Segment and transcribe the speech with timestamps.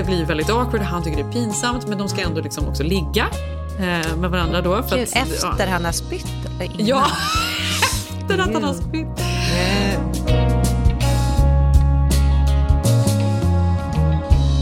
[0.00, 2.82] Det blir väldigt awkward, han tycker det är pinsamt men de ska ändå liksom också
[2.82, 3.26] ligga
[3.78, 4.82] eh, med varandra då.
[4.82, 6.26] För Gud, att, efter han har spytt
[6.60, 6.86] eller innan?
[6.86, 7.06] Ja,
[8.20, 9.06] efter att han har spytt.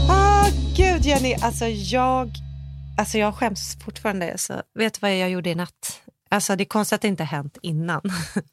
[0.09, 0.45] Ah,
[0.75, 2.31] gud Jenny, alltså jag,
[2.97, 4.33] alltså jag skäms fortfarande.
[4.37, 6.01] Så vet du vad jag gjorde i natt?
[6.31, 8.01] Alltså det är konstigt att det inte har hänt innan.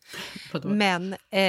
[0.64, 1.40] Men eh,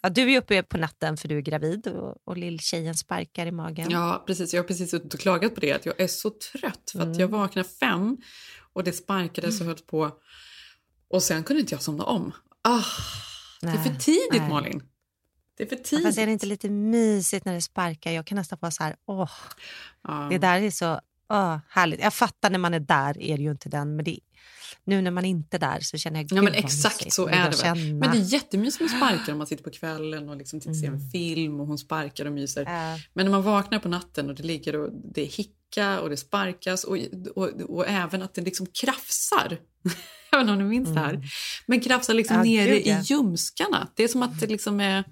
[0.00, 3.50] ja, du är uppe på natten för du är gravid och, och lilltjejen sparkar i
[3.52, 3.90] magen.
[3.90, 4.54] Ja, precis.
[4.54, 6.90] Jag har precis suttit och klagat på det, att jag är så trött.
[6.92, 7.18] För att Mm.
[7.18, 8.16] jag vaknade fem
[8.72, 10.10] och det sparkades och höll på.
[11.10, 12.32] Och sen kunde inte jag somna om.
[12.62, 12.82] Ah,
[13.60, 14.48] det är för Nej, tidigt nej.
[14.48, 14.82] Malin.
[15.56, 16.06] Det är för Ja, tidigt.
[16.06, 18.10] Fast är det inte lite mysigt när det sparkar?
[18.10, 19.30] Jag kan nästan vara så här, åh,
[20.02, 20.26] Ja.
[20.30, 22.00] det där är så åh, härligt.
[22.00, 24.18] Jag fattar när man är där är det ju inte den, men det,
[24.88, 27.56] nu när man inte är där så känner jag, Ja men exakt så är det
[27.56, 27.74] känna.
[27.74, 30.86] Men det är jättemysigt med sparkar om man sitter på kvällen och liksom tittar- ser
[30.86, 31.10] en Mm.
[31.10, 32.62] film och hon sparkar och myser.
[32.62, 32.98] Ja.
[33.12, 36.84] Men när man vaknar på natten och det ligger och det hicka och det sparkas
[36.84, 36.98] och,
[37.34, 39.58] och, och även att det liksom krafsar.
[40.30, 41.20] Jag vet inte om ni minns det här.
[41.66, 42.50] Men krafsar liksom Mm.
[42.52, 42.98] Ja, nere gud, ja.
[43.00, 43.88] i ljumskarna.
[43.94, 45.04] Det är som att det liksom är...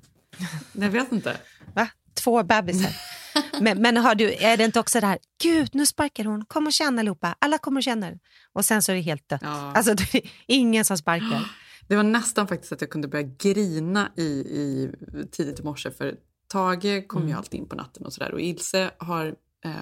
[0.72, 1.36] Jag vet inte.
[1.74, 1.88] Va?
[2.14, 2.91] Två bebisar.
[3.61, 6.67] men men har du, är det inte också det här, gud nu sparkar hon, kom
[6.67, 8.19] och känn allihopa, alla kommer och känner.
[8.53, 9.41] Och sen så är det helt dött.
[9.44, 9.72] Ja.
[9.75, 11.50] Alltså det är ingen som sparkar.
[11.88, 14.91] Det var nästan faktiskt att jag kunde börja grina i, i
[15.31, 16.16] tidigt i morse för
[16.49, 17.28] Tage kom Mm.
[17.31, 19.27] ju alltid in på natten och sådär och Ilse har
[19.65, 19.72] eh,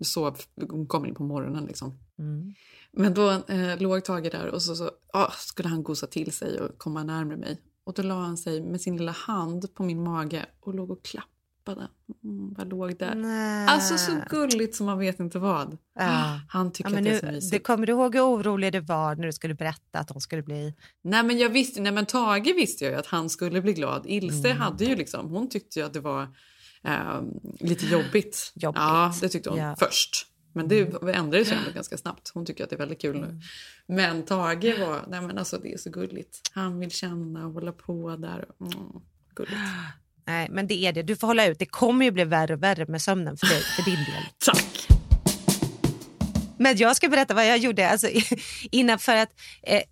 [0.00, 0.38] sov,
[0.70, 1.98] hon kommer in på morgonen liksom.
[2.18, 2.54] Mm.
[2.92, 6.60] Men då eh, låg Tage där och så, så ah, skulle han gosa till sig
[6.60, 7.60] och komma närmare mig.
[7.84, 11.04] Och då la han sig med sin lilla hand på min mage och låg och
[11.04, 11.32] klappade.
[11.72, 13.14] Mm, vad låg där?
[13.14, 13.66] Nej.
[13.68, 15.76] Alltså så gulligt som man vet inte vad.
[15.98, 16.40] Ja.
[16.48, 17.52] Han tycker Ja, att det är så mysigt.
[17.52, 20.42] det kommer du ihåg hur orolig du var när du skulle berätta att hon skulle
[20.42, 20.74] bli...
[21.02, 24.06] Nej men jag visste, nej men Tage visste jag ju att han skulle bli glad.
[24.06, 24.60] Ilse Mm.
[24.62, 26.22] hade ju liksom, hon tyckte ju att det var
[26.84, 27.20] eh,
[27.60, 28.52] lite jobbigt.
[28.54, 28.78] Jobbigt.
[28.80, 29.76] Ja, det tyckte hon Ja.
[29.78, 30.26] först.
[30.52, 30.80] Men det
[31.14, 32.30] ändrade sig ändå ganska snabbt.
[32.34, 33.28] Hon tycker att det är väldigt kul Mm.
[33.28, 33.40] nu.
[33.94, 36.40] Men Tage var, nej men alltså det är så gulligt.
[36.52, 38.44] Han vill känna och hålla på där.
[38.60, 38.72] Mm,
[39.34, 39.56] gulligt.
[40.28, 41.02] Nej, men det är det.
[41.02, 41.58] Du får hålla ut.
[41.58, 44.24] Det kommer ju bli värre och värre med sömnen för, dig, för din del.
[44.46, 44.88] Tack!
[46.58, 48.08] Men jag ska berätta vad jag gjorde alltså,
[48.70, 49.30] innan för att
[49.62, 49.82] eh,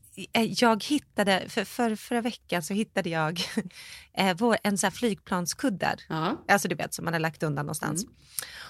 [0.42, 3.41] jag hittade, för, för förra veckan så hittade jag
[4.19, 5.94] eh, vår, en sån flygplanskuddar.
[6.08, 6.44] Ja.
[6.48, 8.03] Alltså du vet som man har lagt undan någonstans.
[8.04, 8.14] Mm.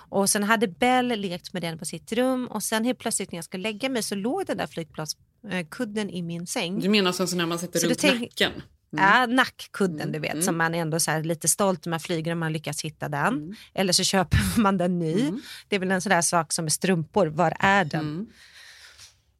[0.09, 3.39] Och sen hade Bell lekt med den på sitt rum och sen helt plötsligt när
[3.39, 6.81] jag skulle lägga mig så låg den där flygplanskudden i min säng.
[6.81, 8.53] Du menar som när man sätter Så runt tänk- nacken?
[8.99, 10.43] Ja, nackkudden Mm, du vet mm.
[10.43, 13.35] som man är ändå så lite stolt när man flyger och man lyckas hitta den.
[13.35, 13.55] Mm.
[13.75, 15.21] Eller så köper man den ny.
[15.21, 15.41] Mm.
[15.69, 18.01] Det är väl en sån där sak som med strumpor, var är den?
[18.01, 18.27] Mm.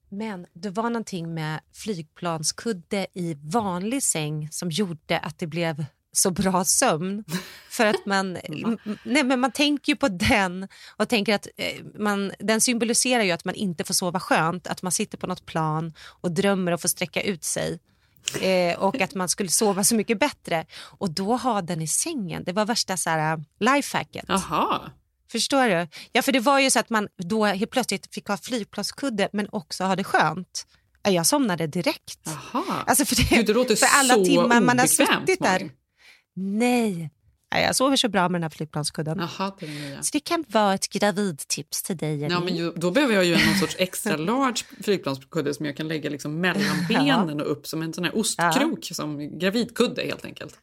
[0.09, 6.31] Men det var någonting med flygplanskudde i vanlig säng som gjorde att det blev så
[6.31, 7.25] bra sömn.
[7.71, 8.39] För att man,
[9.03, 13.31] nej men man tänker ju på den och tänker att eh, man, den symboliserar ju
[13.31, 16.81] att man inte får sova skönt, att man sitter på något plan och drömmer och
[16.81, 17.79] får sträcka ut sig.
[18.41, 20.67] Eh, och att man skulle sova så mycket bättre.
[20.99, 24.25] Och då ha den i sängen, det var värsta så här, lifehacket.
[24.29, 24.81] Jaha.
[25.33, 25.89] Förstår du?
[26.13, 29.49] Ja, för det var ju så att man då helt plötsligt fick ha flygplanskudde men
[29.53, 30.67] också ha det skönt.
[31.03, 32.21] Ja, Jag somnade direkt.
[32.25, 32.65] Jaha.
[32.87, 35.71] Alltså för, det, Gud, det låter för alla så timmar man har suttit där.
[36.35, 37.11] Nej.
[37.63, 39.19] Jag sover så bra med den här flygplanskudden.
[39.39, 40.05] Jaha, det det.
[40.05, 42.17] Så det kan vara ett gravidtips till dig.
[42.17, 42.35] Jenny.
[42.35, 45.89] Ja, men ju, då behöver jag ju någon sorts extra large flygplanskudde som jag kan
[45.89, 50.55] lägga liksom mellan benen och upp som en sån här ostkrok som gravidkudde helt enkelt.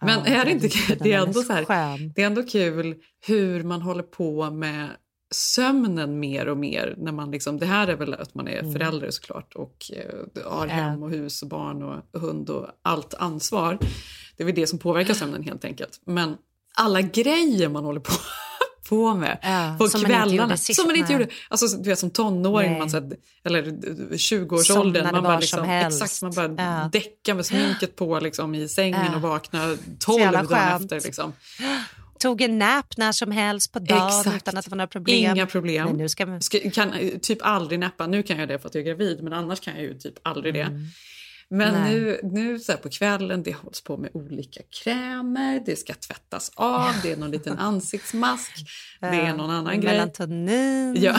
[0.00, 0.68] Men Ja, är det inte
[1.00, 2.94] det är ändå så här, det är ändå kul
[3.26, 4.88] hur man håller på med
[5.34, 6.94] sömnen mer och mer.
[6.98, 8.72] När man liksom, det här är väl att man är Mm.
[8.72, 13.78] förälder såklart och eh, har hem och hus och barn och hund och allt ansvar.
[14.36, 16.00] Det är väl det som påverkar sömnen helt enkelt.
[16.06, 16.36] Men
[16.74, 18.12] alla grejer man håller på,
[18.88, 20.56] på med Ja, på som man kvällarna.
[20.56, 20.80] sist.
[20.80, 21.28] som man inte gjorde.
[21.48, 22.78] Alltså, du vet, som tonåring, Nej.
[22.78, 23.12] man, så här,
[23.44, 24.64] eller 20-årsåldern.
[24.94, 26.88] Somnade Man bara, liksom, exakt, man bara Ja.
[26.92, 29.14] däckar med sminket på liksom, i sängen Ja.
[29.16, 31.00] och vaknar Så 12 jävla dagar efter.
[31.00, 31.32] Liksom.
[32.18, 34.36] Tog en nap när som helst på dagen Exakt.
[34.36, 35.34] utan att det var några problem.
[35.36, 35.86] Inga problem.
[35.86, 36.40] Men nu ska man...
[36.42, 36.92] Ska, kan
[37.22, 38.06] typ aldrig näppa.
[38.06, 40.14] Nu kan jag det för att jag är gravid, men annars kan jag ju typ
[40.22, 40.68] aldrig det.
[41.48, 41.74] Men.
[41.74, 41.94] Nej.
[41.94, 46.92] nu, nu så på kvällen, det hålls på med olika krämer, det ska tvättas av,
[47.02, 48.52] det är någon liten ansiktsmask,
[49.00, 49.92] det är någon annan grej.
[49.92, 50.96] Melatonin.
[51.02, 51.16] Ja.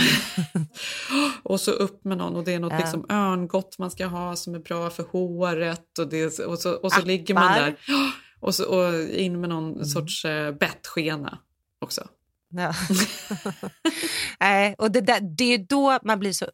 [1.44, 4.56] och så upp med någon och det är något liksom örngott man ska ha som
[4.56, 7.76] är bra för håret och, det, och så, och så ligger man där
[8.40, 9.86] och, så, och in med någon Mm.
[9.86, 11.38] sorts eh, bettskena
[11.82, 12.08] också.
[12.50, 12.74] Ja.
[14.40, 16.46] Nej, och det, där, det är då man blir så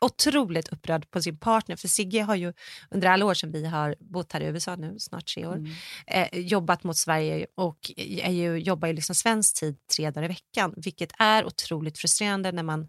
[0.00, 1.76] otroligt upprörd på sin partner.
[1.76, 2.52] För Sigge har ju
[2.90, 5.68] under alla år som vi har bott här i USA nu, snart tre år,
[6.06, 10.28] eh, jobbat mot Sverige och är ju, jobbar ju liksom svensk tid tre dagar i
[10.28, 12.88] veckan, vilket är otroligt frustrerande när man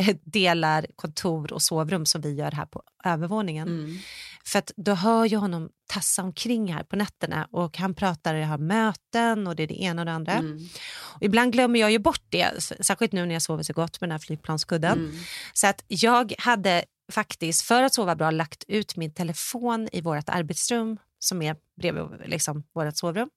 [0.24, 3.68] delar kontor och sovrum som vi gör här på övervåningen.
[3.68, 3.98] Mm.
[4.44, 8.48] För att då hör jag honom tassa omkring här på nätterna och han pratar, jag
[8.48, 10.32] har möten och det är det ena och det andra.
[10.32, 10.68] Mm.
[10.92, 14.08] Och ibland glömmer jag ju bort det, särskilt nu när jag sover så gott med
[14.08, 14.98] den här flygplanskudden.
[14.98, 15.16] Mm.
[15.52, 20.28] Så att jag hade faktiskt, för att sova bra, lagt ut min telefon i vårt
[20.28, 23.30] arbetsrum som är bredvid liksom, vårt sovrum.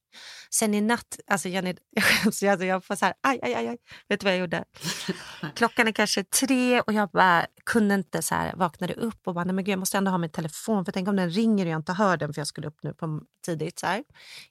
[0.49, 3.77] Sen i natt, alltså Jenny, jag alltså, jag får så här, aj, aj, aj, aj.
[4.07, 4.63] vet du vad jag gjorde?
[5.55, 9.45] Klockan är kanske tre och jag bara kunde inte så här, vaknade upp och bara,
[9.45, 11.71] nej men gud, jag måste ändå ha min telefon för tänk om den ringer och
[11.71, 14.03] jag inte hör den för jag skulle upp nu på tidigt så här.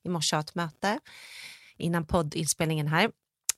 [0.03, 1.01] I morse ha ett möte
[1.77, 3.11] innan poddinspelningen här.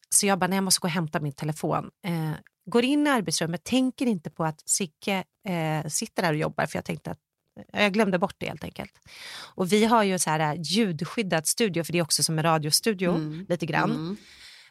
[0.08, 1.90] Så jag bara, nej jag måste gå och hämta min telefon.
[2.04, 2.32] Eh,
[2.66, 6.78] går in i arbetsrummet, tänker inte på att Sigge eh, sitter där och jobbar för
[6.78, 7.18] jag tänkte att
[7.72, 8.92] jag glömde bort det helt enkelt.
[9.54, 12.44] Och vi har ju så här eh, ljudskyddad studio för det är också som en
[12.44, 13.46] radiostudio Mm.
[13.48, 13.90] lite grann.
[13.90, 14.16] Mm.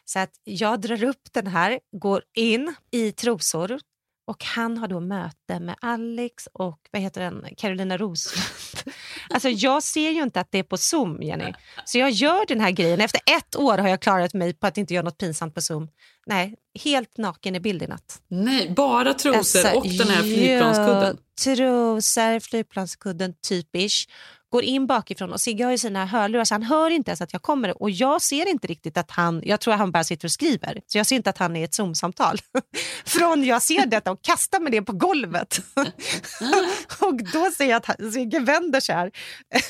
[0.04, 3.78] Så att jag drar upp den här, går in i trosor
[4.26, 8.95] och han har då möte med Alex och vad heter den, Carolina Roslund.
[9.30, 11.52] Alltså jag ser ju inte att det är på Zoom, Jenny.
[11.84, 13.00] Så jag gör den här grejen.
[13.00, 15.88] Efter ett år har jag klarat mig på att inte göra något pinsamt på Zoom.
[16.26, 18.20] Nej, helt naken i bild i natt.
[18.28, 21.18] Nej, bara trosor Alltså, och den här flygplanskudden.
[21.44, 24.08] Trosor, flygplanskudden, typish.
[24.50, 27.32] Går in bakifrån och Sigge har ju sina hörlurar så han hör inte ens att
[27.32, 27.82] jag kommer.
[27.82, 30.80] Och jag ser inte riktigt att han, jag tror att han bara sitter och skriver.
[30.86, 32.38] Så jag ser inte att han är i ett Zoom-samtal.
[33.04, 35.60] Från jag ser detta och kastar mig det på golvet.
[37.00, 39.10] och då ser jag att han, Sigge vänder sig här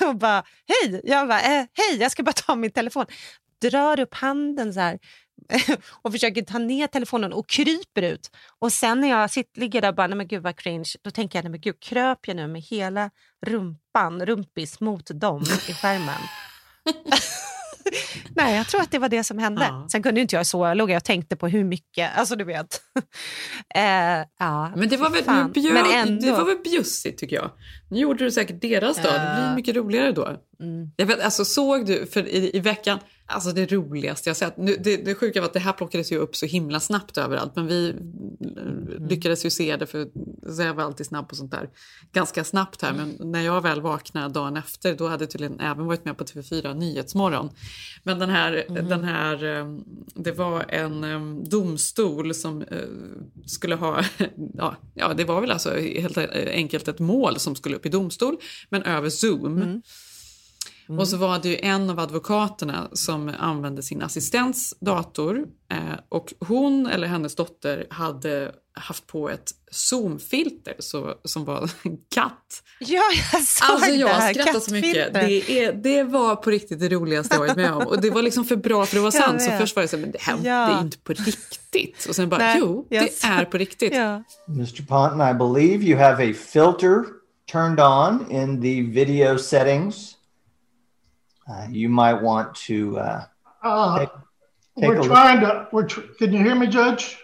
[0.08, 1.00] och bara hej.
[1.05, 3.06] Jag bara eh, hej, jag ska bara ta min telefon.
[3.61, 4.99] Drar upp handen så här
[6.03, 8.31] och försöker ta ner telefonen och kryper ut.
[8.59, 11.11] Och sen när jag sitter, ligger där och bara, nej men gud vad cringe, då
[11.11, 13.11] tänker jag, nej men gud, kröp jag nu med hela
[13.47, 16.21] rumpan, rumpis mot dem i skärmen?
[18.37, 19.65] nej, jag tror att det var det som hände.
[19.65, 19.87] Ja.
[19.93, 22.81] Sen kunde inte jag så, jag låg och tänkte på hur mycket, alltså du vet.
[23.75, 23.83] eh,
[24.38, 25.53] ja, Men det var väl, fan.
[25.53, 26.27] bjöd, Men ändå.
[26.27, 27.50] det var väl bjussigt tycker jag.
[27.91, 30.27] Nu gjorde du säkert deras dag, det blir mycket roligare då.
[30.61, 30.91] Mm.
[30.97, 34.76] Jag vet, alltså, såg du, för i, i veckan, alltså det roligaste jag sett, nu,
[34.84, 37.67] det, det sjuka var att det här plockades ju upp så himla snabbt överallt men
[37.67, 37.94] vi
[38.40, 39.08] Mm.
[39.08, 40.08] lyckades ju se det för
[40.56, 41.69] så jag var alltid snabb på sånt där
[42.12, 45.87] ganska snabbt här men när jag väl vaknade dagen efter då hade jag tydligen även
[45.87, 47.50] varit med på TV4 Nyhetsmorgon.
[48.02, 48.88] Men den här, Mm.
[48.88, 49.76] den här eh,
[50.14, 52.78] det var en eh, domstol som eh,
[53.46, 54.02] skulle ha,
[54.55, 56.19] ja, ja det var väl alltså helt
[56.49, 58.37] enkelt ett mål som skulle upp i domstol
[58.69, 59.82] men över Zoom.
[60.88, 60.99] Mm.
[60.99, 65.78] Och så var det ju en av advokaterna som använde sin assistents dator eh,
[66.09, 72.62] och hon eller hennes dotter hade haft på ett zoomfilter så, som var en katt.
[72.78, 73.02] Ja,
[73.33, 75.14] jag såg Alltså det jag här skrattar så mycket.
[75.14, 77.87] Det, är, det var på riktigt det roligaste jag varit med om.
[77.87, 79.43] Och det var liksom för bra för att vara sant.
[79.43, 80.66] Så först var det så här, men det här Ja.
[80.66, 82.07] det är inte på riktigt.
[82.09, 83.95] Och sen bara, Nej, jo, jag det är på riktigt.
[83.95, 84.23] Ja.
[84.49, 84.87] Mr.
[84.87, 87.05] Ponton, I believe you have a filter
[87.52, 90.15] turned on in the video settings.
[91.49, 93.25] Uh, you might want to uh,
[93.62, 94.09] Uh, take,
[94.79, 95.07] take we're look.
[95.07, 97.19] trying to, we're, tr- can you hear me, Judge?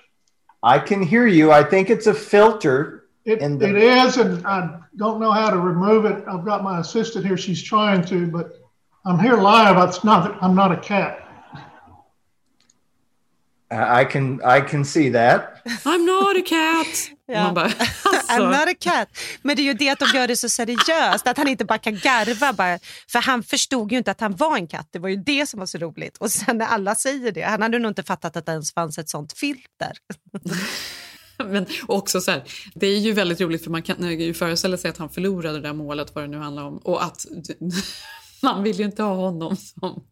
[0.62, 1.50] I can hear you.
[1.50, 3.08] I think it's a filter.
[3.24, 6.24] It, the- it is, and I don't know how to remove it.
[6.28, 7.36] I've got my assistant here.
[7.36, 8.58] She's trying to, but
[9.04, 9.76] I'm here live.
[9.88, 11.21] It's not, I'm not a cat.
[13.72, 15.62] I can I can see that.
[15.84, 17.10] I'm not a cat.
[17.26, 17.44] Ja.
[17.44, 17.64] Man bara,
[18.04, 18.32] alltså.
[18.32, 19.08] I'm not a cat.
[19.42, 21.78] Men det är ju det att de gör det så seriöst, att han inte bara
[21.78, 22.52] kan garva.
[22.52, 24.88] Bara, för han förstod ju inte att han var en katt.
[24.90, 26.18] Det var ju det som var så roligt.
[26.18, 28.98] Och sen när alla säger det, han hade nog inte fattat att det ens fanns
[28.98, 29.92] ett sånt filter.
[31.46, 32.42] Men också så här,
[32.74, 35.68] det är ju väldigt roligt för man kan ju föreställa sig att han förlorade det
[35.68, 36.76] där målet, vad det nu handlar om.
[36.76, 37.26] Och att
[38.42, 40.04] man vill ju inte ha honom som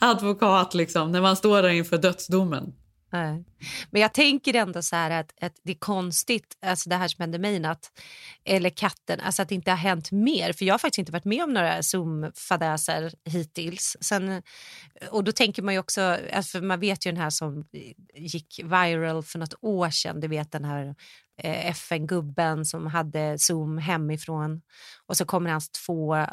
[0.00, 2.72] advokat liksom, när man står där inför dödsdomen.
[3.12, 3.44] Nej.
[3.90, 7.22] Men jag tänker ändå så här att, att det är konstigt, alltså det här som
[7.22, 7.90] hände mig i natt,
[8.44, 10.52] eller katten, alltså att det inte har hänt mer.
[10.52, 13.96] För jag har faktiskt inte varit med om några Zoom-fadäser hittills.
[14.00, 14.42] Sen,
[15.10, 17.64] och då tänker man ju också, alltså man vet ju den här som
[18.14, 20.94] gick viral för något år sedan, du vet den här
[21.42, 24.62] FN-gubben som hade Zoom hemifrån
[25.06, 26.26] och så kommer hans två eh,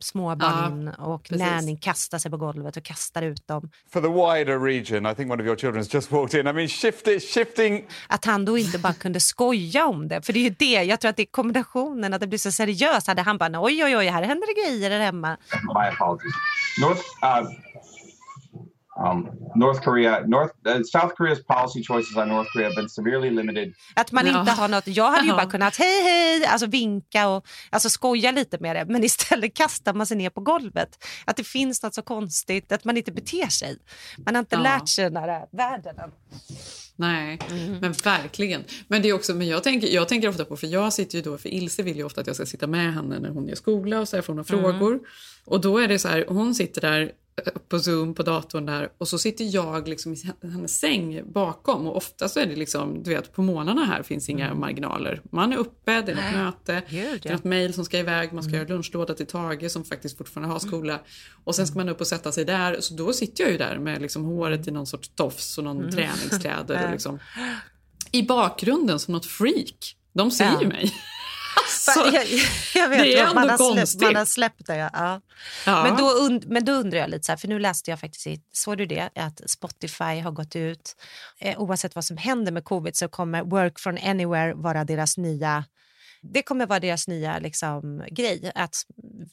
[0.00, 1.80] småbarn Ja, in och precis.
[1.80, 3.70] kastar sig på golvet och kastar ut dem.
[3.92, 6.46] For the wider region, I think one of your children's just walked in.
[6.46, 10.22] I mean, shift, shifting Att han då inte bara kunde skoja om det.
[10.22, 12.52] För det är ju det, jag tror att det är kombinationen att det blir så
[12.52, 13.06] seriöst.
[13.06, 15.36] Hade han bara oj oj oj, här händer det grejer där hemma.
[15.52, 16.34] My apologies.
[16.80, 17.50] North uh,
[19.54, 23.74] North Korea, North uh, South Korea's policy choices on North Korea have been severely limited.
[23.96, 27.46] Att man inte har något, jag hade ju bara kunnat hej hej, alltså vinka och
[27.70, 28.84] alltså skoja lite med det.
[28.92, 31.04] Men istället kastar man sig ner på golvet.
[31.24, 33.78] Att det finns något så konstigt, att man inte beter sig.
[34.26, 34.62] Man har inte Ja.
[34.62, 36.10] lärt sig den här världen än.
[36.96, 37.78] Nej, Mm.
[37.78, 38.64] men verkligen.
[38.88, 41.22] Men det är också, men jag tänker, jag tänker ofta på, för jag sitter ju
[41.22, 43.54] då, för Ilse vill ju ofta att jag ska sitta med henne när hon gör
[43.56, 44.78] skola och så här får hon Mm.
[44.78, 45.00] frågor.
[45.44, 47.12] Och då är det så här, hon sitter där
[47.68, 51.96] på Zoom på datorn där och så sitter jag liksom i hennes säng bakom och
[51.96, 55.22] ofta så är det liksom, du vet på morgnarna här finns inga marginaler.
[55.32, 56.84] Man är uppe, det är något möte, Mm.
[56.88, 57.30] Gud, det är.
[57.30, 57.36] Mm.
[57.36, 60.58] något mejl som ska iväg, man ska göra lunchlåda till Tage som faktiskt fortfarande har
[60.60, 61.00] skola
[61.44, 62.80] och sen ska man upp och sätta sig där.
[62.80, 65.78] Så då sitter jag ju där med liksom håret i någon sorts tofs och någon
[65.80, 65.90] Mm.
[65.90, 67.18] träningskläder och liksom
[68.12, 69.96] i bakgrunden som något freak.
[70.12, 70.62] De ser Ja.
[70.62, 70.92] ju mig.
[71.56, 72.26] Alltså, jag,
[72.74, 74.76] jag vet, det är man, ändå har släppt, man har släppt det.
[74.76, 75.20] Ja.
[75.66, 75.82] Ja.
[75.82, 78.42] Men, då und, men då undrar jag lite, så här, för nu läste jag faktiskt,
[78.52, 80.96] såg du det, att Spotify har gått ut.
[81.40, 85.64] Eh, oavsett vad som händer med covid så kommer work from anywhere vara deras nya
[86.32, 88.52] det kommer vara deras nya liksom, grej.
[88.54, 88.76] Att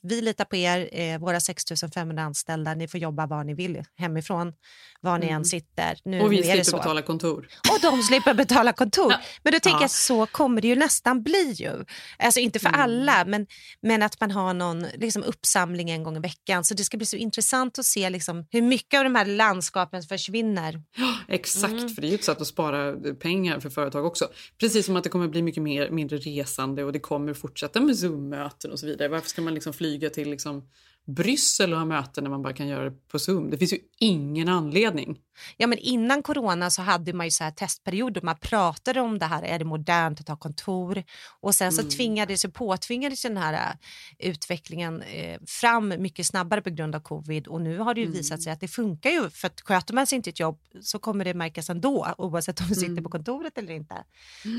[0.01, 3.83] vi litar på er, eh, våra 6 500 anställda, ni får jobba var ni vill
[3.97, 4.53] hemifrån,
[5.01, 5.97] var ni än sitter.
[6.05, 6.77] Nu, och vi nu slipper så.
[6.77, 7.47] betala kontor.
[7.73, 9.13] Och de slipper betala kontor.
[9.43, 9.81] Men då tänker Ja.
[9.83, 11.85] jag så kommer det ju nästan bli ju.
[12.19, 12.81] Alltså inte för Mm.
[12.81, 13.47] alla men,
[13.81, 16.63] men att man har någon liksom, uppsamling en gång i veckan.
[16.63, 20.03] Så det ska bli så intressant att se liksom, hur mycket av de här landskapen
[20.03, 20.81] försvinner.
[21.27, 21.89] Exakt, Mm.
[21.89, 24.27] för det är ju ett sätt att spara pengar för företag också.
[24.59, 27.97] Precis som att det kommer bli mycket mer, mindre resande och det kommer fortsätta med
[27.97, 29.07] Zoom-möten och så vidare.
[29.07, 30.69] Varför ska man liksom flyga till liksom
[31.07, 33.49] Bryssel och ha möten när man bara kan göra det på Zoom?
[33.49, 35.17] Det finns ju ingen anledning.
[35.57, 38.21] Ja, men innan corona så hade man ju så här testperioder.
[38.21, 41.03] Man pratade om det här, är det modernt att ha kontor?
[41.41, 46.69] Och sen så tvingades ju påtvingades den här äh, utvecklingen eh, fram mycket snabbare på
[46.69, 47.47] grund av covid.
[47.47, 49.29] Och nu har det ju visat sig att det funkar ju.
[49.29, 52.67] För att sköter man sig inte ett jobb så kommer det märkas ändå oavsett om
[52.67, 53.95] du sitter på kontoret eller inte.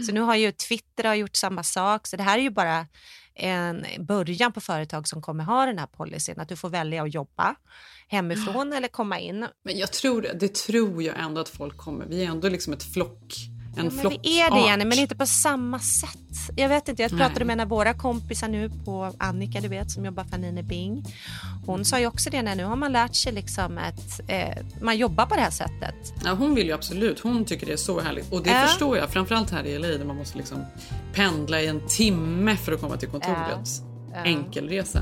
[0.06, 2.06] Så nu har ju Twitter har gjort samma sak.
[2.06, 2.86] Så det här är ju bara
[3.34, 7.14] en början på företag som kommer ha den här policyn att du får välja att
[7.14, 7.54] jobba
[8.08, 9.46] hemifrån eller komma in.
[9.64, 12.06] Men jag tror det, det tror jag ändå att folk kommer.
[12.06, 13.51] Vi är ändå liksom ett flock.
[13.76, 14.20] En Ja, men flockart.
[14.22, 16.18] vi är det Jenny, men inte på samma sätt.
[16.56, 19.90] Jag vet inte, jag pratade med en av våra kompisar nu på Annika, du vet,
[19.90, 21.04] som jobbar för Nine Bing.
[21.66, 24.96] Hon sa ju också det, när nu har man lärt sig liksom att eh, man
[24.96, 25.94] jobbar på det här sättet.
[26.24, 27.20] Ja, hon vill ju absolut.
[27.20, 28.32] Hon tycker det är så härligt.
[28.32, 28.66] Och det Ja.
[28.66, 29.10] förstår jag.
[29.10, 30.64] Framförallt här i LA där man måste liksom
[31.14, 33.68] pendla i en timme för att komma till kontoret.
[34.14, 34.18] Ja.
[34.24, 35.00] Enkelresa.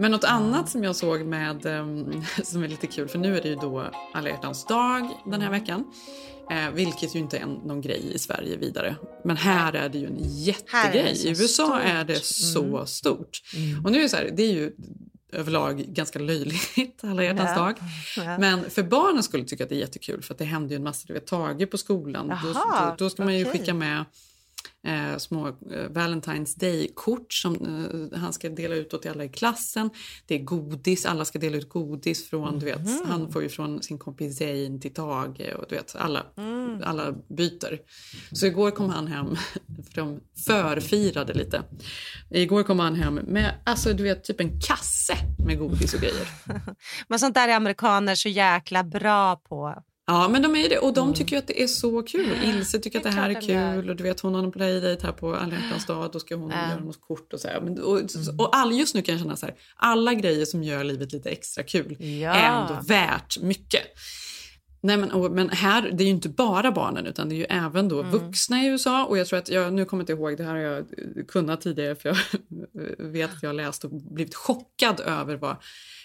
[0.00, 3.42] Men något annat som jag såg med, ehm, som är lite kul, för nu är
[3.42, 5.84] det ju då alla hjärtans dag den här veckan.
[6.50, 8.96] Eh, vilket ju inte är någon grej i Sverige vidare.
[9.24, 11.26] Men här är det ju en jättegrej.
[11.26, 11.80] I USA stort.
[11.84, 11.96] Mm.
[11.96, 13.40] är det så stort.
[13.84, 14.72] Och nu är det så här, det är ju
[15.32, 17.62] överlag ganska löjligt, alla hjärtans Ja.
[17.62, 17.74] dag.
[18.16, 18.38] Ja.
[18.38, 20.82] Men för barnen skulle tycka att det är jättekul för att det händer ju en
[20.82, 22.28] massa, du vet Tage på skolan.
[22.28, 23.58] Då, Jaha, då, då ska man ju okej.
[23.58, 24.04] skicka med
[24.86, 25.52] eh, små eh,
[25.90, 27.54] Valentine's Day-kort som
[28.12, 29.90] eh, han ska dela ut åt alla i klassen.
[30.26, 33.00] Det är godis, alla ska dela ut godis från, du vet, Mhm.
[33.06, 36.82] han får ju från sin kompis Zain till Tage och du vet, alla, Mm.
[36.84, 37.78] alla byter.
[38.32, 39.26] Så igår kom han hem,
[39.90, 41.62] för de förfirade lite.
[42.30, 45.14] Igår kom han hem med, alltså du vet, typ en kasse
[45.46, 46.28] med godis och grejer.
[47.08, 49.74] Men sånt där är amerikaner så jäkla bra på.
[50.10, 50.78] Ja, men de är det.
[50.78, 52.38] Och de tycker ju att det är så kul.
[52.44, 53.90] Ilse tycker att Det det är här är kul.
[53.90, 56.10] Och du vet, hon har en playdate här på alla hjärtans dag.
[56.12, 56.70] Då ska hon Ja.
[56.70, 57.60] göra något kort och så här.
[57.60, 58.00] Men, och,
[58.38, 59.54] och all, just nu kan jag känna så här.
[59.76, 62.30] Alla grejer som gör livet lite extra kul Ja.
[62.34, 63.82] är ändå värt mycket.
[64.82, 67.44] Nej, men, och, men här, det är ju inte bara barnen utan det är ju
[67.44, 68.10] även då Mm.
[68.10, 69.04] vuxna i USA.
[69.04, 70.84] Och jag tror att jag, nu kommer jag inte ihåg, det här har jag
[71.28, 72.16] kunnat tidigare för jag
[72.98, 75.56] vet att jag läst och blivit chockad över vad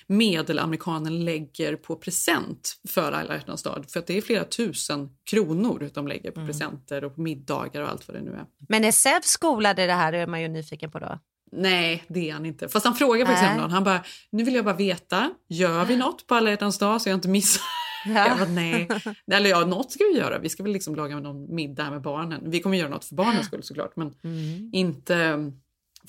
[0.08, 3.86] medelamerikanen lägger på present för alla hjärtans dag.
[3.90, 7.90] För att det är flera tusen kronor de lägger på presenter och på middagar och
[7.90, 8.46] allt vad det nu är.
[8.70, 11.20] Men är Sev skolad i det här är man ju nyfiken på då.
[11.52, 12.68] Nej, det är han inte.
[12.68, 13.72] Fast han frågar faktiskt häromdagen.
[13.72, 17.10] Han bara, nu vill jag bara veta, gör vi något på alla hjärtans dag så
[17.10, 17.62] jag inte missar?
[18.08, 18.88] Jag bara, nej.
[19.32, 20.40] Eller ja, något ska vi göra.
[20.40, 22.42] Vi ska väl liksom laga någon middag med barnen.
[22.52, 23.96] Vi kommer göra något för barnens skull såklart.
[23.96, 24.70] Men Mm.
[24.74, 25.52] inte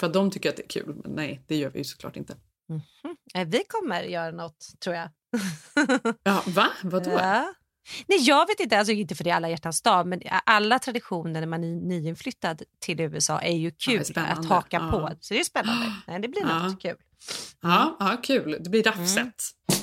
[0.00, 0.94] för att de tycker att det är kul.
[1.04, 2.36] Men nej, det gör vi ju såklart inte.
[3.34, 5.08] Eh, Vi kommer göra något, tror jag.
[6.22, 6.66] Ja, va?
[6.82, 7.10] Vadå?
[7.10, 7.54] Ja.
[8.06, 11.40] Nej, jag vet inte, alltså inte för det är alla hjärtans dag, men alla traditioner
[11.40, 14.40] när man är nyinflyttad till USA är ju kul spännande.
[14.40, 14.90] att haka Ja.
[14.90, 15.10] på.
[15.20, 15.92] Så det är spännande.
[16.06, 16.62] Nej, det blir Ja.
[16.68, 16.96] något kul.
[17.62, 18.56] Ja, ja, kul.
[18.64, 19.24] Det blir raffset.
[19.24, 19.75] Abbo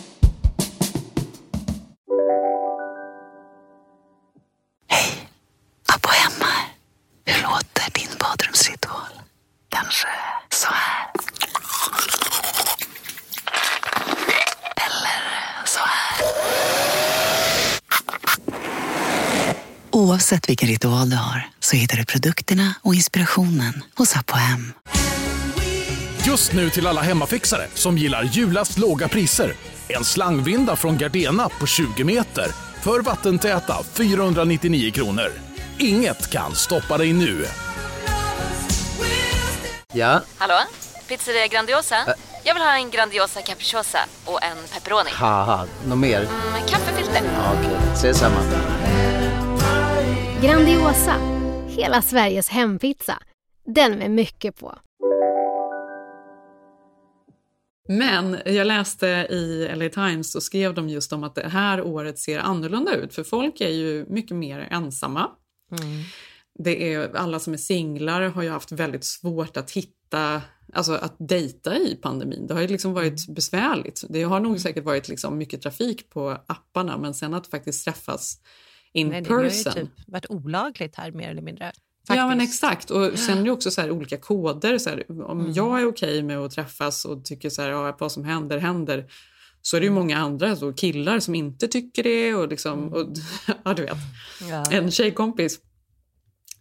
[20.14, 24.74] Oavsett vilken ritual du har så hittar du produkterna och inspirationen hos Apohem.
[26.26, 29.54] Just nu till alla hemmafixare som gillar julast låga priser.
[29.88, 32.48] En slangvinda från Gardena på 20 meter
[32.82, 35.32] för vattentäta 499 kronor.
[35.78, 37.46] Inget kan stoppa dig nu.
[39.94, 40.60] Ja, Hallå?
[41.08, 41.96] Pizzeria Grandiosa?
[42.44, 45.10] Jag vill ha en Grandiosa capriciosa och en pepperoni.
[45.88, 46.28] något mer?
[46.54, 47.22] Med kaffefilter.
[47.36, 48.40] Ja, Okej, ses samma.
[50.44, 51.16] Grandiosa,
[51.68, 53.20] hela Sveriges hempizza.
[53.66, 54.80] Den med mycket på.
[57.88, 62.20] Men jag läste i LA Times så skrev de just om att det här året
[62.20, 63.14] ser annorlunda ut.
[63.14, 65.30] För folk är ju mycket mer ensamma.
[66.60, 70.42] Det är, alla som är singlar har ju haft väldigt svårt att hitta,
[70.74, 72.48] alltså att dejta i pandemin.
[72.48, 74.04] Det har ju liksom varit besvärligt.
[74.10, 78.40] Det har nog säkert varit liksom mycket trafik på apparna men sen att faktiskt träffas
[78.94, 79.74] in Nej, det har ju person.
[79.74, 81.72] typ varit olagligt här mer eller mindre.
[82.08, 82.64] Ja men Faktiskt.
[82.64, 84.78] exakt och sen är det också så här olika koder.
[84.78, 85.54] Så här, om Mm.
[85.54, 89.06] jag är okej med att träffas och tycker så här, ja, vad som händer händer.
[89.62, 93.08] Så är det ju många andra så killar som inte tycker det och liksom, och,
[93.64, 93.92] ja du vet.
[94.42, 94.52] Mm.
[94.54, 94.72] Ja.
[94.72, 95.60] En tjejkompis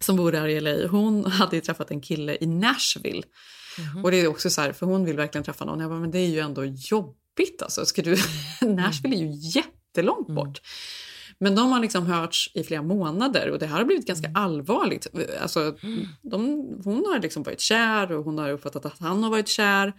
[0.00, 3.22] som bor där i LA, hon hade ju träffat en kille i Nashville.
[3.78, 4.04] Mhm.
[4.04, 5.80] Och det är också så här, för hon vill verkligen träffa någon.
[5.80, 7.84] Jag bara, men det är ju ändå jobbigt alltså.
[7.86, 8.16] Ska du...
[8.60, 10.44] Nashville är ju jättelångt Mm.
[11.42, 14.42] Men de har liksom hörts i flera månader och det här har blivit ganska Mm.
[14.42, 15.06] allvarligt.
[15.42, 15.76] Alltså,
[16.22, 16.40] de,
[16.84, 19.92] hon har liksom varit kär och hon har uppfattat att han har varit kär.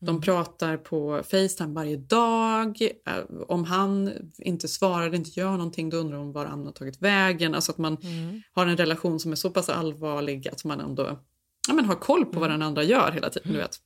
[0.00, 0.22] De Mm.
[0.22, 2.80] pratar på Facetime varje dag.
[3.06, 3.14] Eh,
[3.48, 7.54] Om han inte svarar, inte gör någonting, då undrar hon var han har tagit vägen.
[7.54, 8.42] Alltså att man Mm.
[8.52, 11.20] har en relation som är så pass allvarlig att man ändå
[11.68, 13.52] ja, men har koll på vad den andra gör hela tiden.
[13.52, 13.76] Du vet.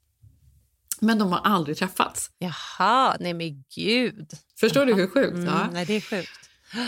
[1.01, 2.31] Men de har aldrig träffats.
[2.39, 4.31] Jaha, nej men gud.
[4.61, 5.33] Förstår du hur sjukt?
[5.35, 5.69] Mm, Ja.
[5.73, 6.31] Nej, det är sjukt.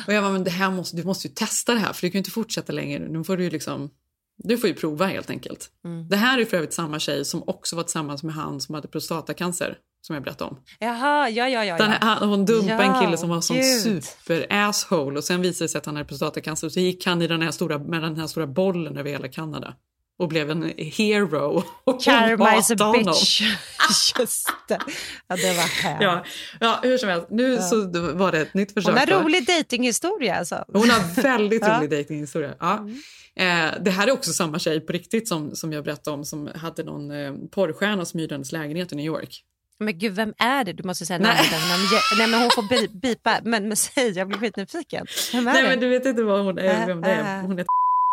[0.07, 2.11] Och jag bara, men det här måste, du måste ju testa det här för du
[2.11, 3.09] kan ju inte fortsätta längre.
[3.09, 3.91] Nu får du ju liksom,
[4.37, 5.71] du får ju prova helt enkelt.
[5.85, 6.09] Mm.
[6.09, 8.89] Det här är för övrigt samma tjej som också var tillsammans med han som hade
[8.89, 10.57] prostatacancer som jag berättade om.
[10.79, 11.77] Jaha, ja, ja, ja.
[11.79, 14.03] Den han- hon dumpade en Ja, kille som var gud.
[14.05, 17.27] super-asshole och sen visade det sig att han hade prostatacancer och så gick han i
[17.27, 19.75] den här stora, med den här stora bollen över hela Kanada
[20.19, 21.63] och blev en hero.
[21.85, 23.03] Och Karma is a honom.
[23.05, 23.43] bitch.
[24.19, 24.79] Just det.
[25.29, 26.03] Ja, det var här.
[26.03, 26.25] Ja,
[26.61, 27.27] ja, hur som helst.
[27.31, 27.63] Nu Ja.
[27.63, 28.99] så var det ett nytt försök.
[28.99, 30.65] Hon har rolig dejtinghistoria alltså.
[30.73, 31.79] Hon har väldigt Ja.
[31.79, 32.55] rolig dejtinghistoria.
[32.61, 32.89] Ja.
[33.39, 36.51] Eh, det här är också samma tjej på riktigt som, som jag berättade om som
[36.55, 39.43] hade någon eh, porrstjärna som hyrde hennes lägenhet i New York.
[39.79, 40.73] Men gud, vem är det?
[40.73, 41.47] Du måste säga namnet.
[41.51, 41.61] Nej.
[41.69, 43.39] Men, nej, men hon får bi bipa.
[43.45, 45.07] Men, men säg, jag blir skitnyfiken.
[45.33, 45.69] Vem är Nej det?
[45.69, 47.37] men du vet inte vad hon är, Äh, vem det är.
[47.39, 47.43] äh.
[47.47, 47.65] Hon är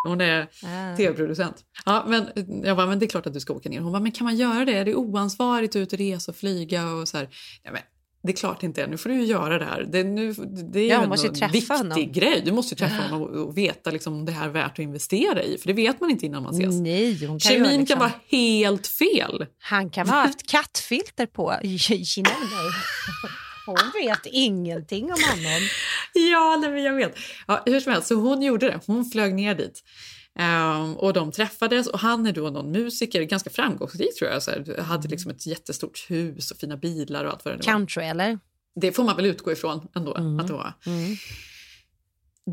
[0.04, 0.98] hon är Ah.
[0.98, 1.56] tv-producent.
[1.86, 2.28] Ja, men
[2.66, 3.80] jag bara, men det är klart att du ska åka ner.
[3.80, 4.74] Hon bara, men kan man göra det?
[4.74, 7.30] Är det oansvarigt att ut och resa och flyga och så här?
[7.63, 7.82] Ja, men
[8.24, 8.88] det är klart det inte är.
[8.88, 9.84] Nu får du ju göra det här.
[9.92, 10.34] Det, nu,
[10.74, 12.12] det är Ja, ju en viktig honom.
[12.12, 12.42] grej.
[12.46, 13.02] Du måste ju träffa Ja.
[13.02, 15.58] honom och, och veta liksom, om det här är värt att investera i.
[15.58, 16.76] För det vet man inte innan man ses.
[16.82, 19.46] Nej, hon kan Kemin liksom- kan vara helt fel.
[19.60, 21.54] Han kan ha haft kattfilter på.
[23.65, 25.62] Hon vet ingenting om honom.
[26.13, 27.15] Ja, nej, jag vet.
[27.47, 28.80] Ja, hur som helst, så hon gjorde det.
[28.88, 29.84] Hon flög ner dit.
[30.39, 34.43] Ehm, och de träffades och han är då någon musiker, ganska framgångsrik tror jag.
[34.43, 37.63] Så här, hade liksom ett jättestort hus och fina bilar och allt vad det nu.
[37.63, 38.39] Country eller?
[38.76, 40.15] Det får man väl utgå ifrån ändå.
[40.15, 40.39] Mm.
[40.39, 40.73] Att det var.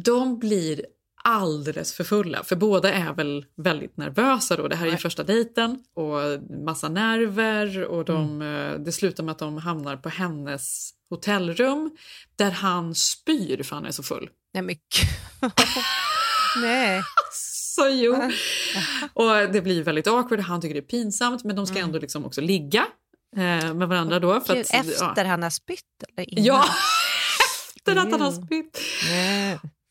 [0.05, 0.85] De blir
[1.25, 4.69] alldeles för fulla, för båda är väl väldigt nervösa då.
[4.69, 8.73] Det här är ju första dejten och massa nerver och de, Mm.
[8.73, 11.91] eh, det slutar med att de hamnar på hennes hotellrum
[12.37, 14.31] där han spyr för han är så full.
[14.55, 14.77] Nej men.
[16.63, 17.03] Nej.
[17.33, 18.31] Så jo.
[19.15, 21.89] Och det blir väldigt awkward, han tycker det är pinsamt men de ska Mm.
[21.89, 22.87] ändå liksom också ligga.
[23.37, 24.41] eh, med varandra då.
[24.41, 25.83] För att, efter han har spytt?
[26.17, 26.45] Eller innan?
[26.45, 26.65] Ja,
[27.77, 28.79] efter att han har spytt.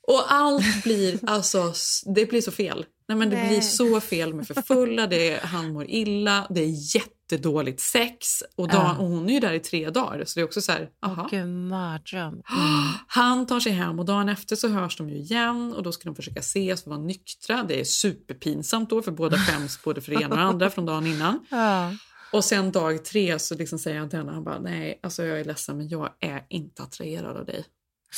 [0.10, 1.74] Och allt blir, alltså,
[2.16, 2.86] det blir så fel.
[3.08, 3.48] Nej, men det Nej.
[3.50, 8.44] blir så fel med för fulla, det är, han mår illa, det är jättedåligt sex.
[8.56, 8.96] Och, Dan, Ja.
[8.98, 11.28] och hon är ju där i tre dagar, så det är också så här, aha.
[11.32, 12.42] Gud, mardröm.
[13.08, 16.10] Han tar sig hem och dagen efter så hörs de ju igen och då ska
[16.10, 17.64] de försöka ses och vara nyktra.
[17.64, 20.86] Det är superpinsamt då för båda skäms både för det ena och det andra från
[20.86, 21.46] dagen innan.
[21.50, 21.92] Ja.
[22.32, 25.40] Och sen dag tre så liksom säger han till henne, han bara nej, alltså jag
[25.40, 27.66] är ledsen men jag är inte attraherad av dig.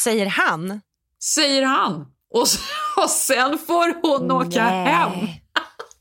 [0.03, 0.81] Säger han?
[1.23, 2.05] Säger han!
[2.33, 2.45] Och,
[3.03, 4.85] och sen får hon åka Nej.
[4.85, 5.11] hem.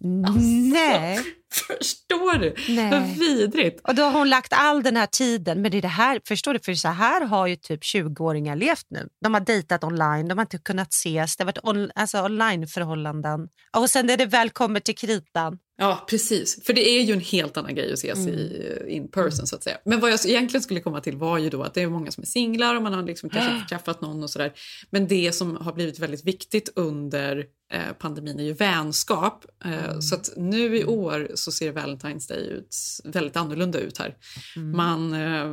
[0.73, 1.21] Nej.
[1.53, 2.55] Förstår du?
[2.69, 2.91] Nej.
[2.91, 3.81] Vad vidrigt.
[3.89, 5.63] Och då har hon lagt all den här tiden.
[5.63, 6.61] Men det är det här, förstår du?
[6.61, 9.09] För så här har ju typ 20-åringar levt nu.
[9.25, 11.37] De har dejtat online, de har inte kunnat ses.
[11.37, 13.49] Det har varit on, alltså onlineförhållanden.
[13.77, 15.59] Och sen när det väl kommer till kritan.
[15.83, 16.65] Ja, precis.
[16.65, 18.35] För det är ju en helt annan grej att ses Mm.
[18.35, 19.79] i in person så att säga.
[19.85, 22.23] Men vad jag egentligen skulle komma till var ju då att det är många som
[22.23, 24.53] är singlar och man har liksom kanske inte träffat någon och sådär.
[24.91, 29.45] Men det som har blivit väldigt viktigt under eh, pandemin är ju vänskap.
[29.65, 34.17] Eh, Så att nu i år så ser Valentine's Day ut väldigt annorlunda ut här.
[34.57, 35.47] Man, eh,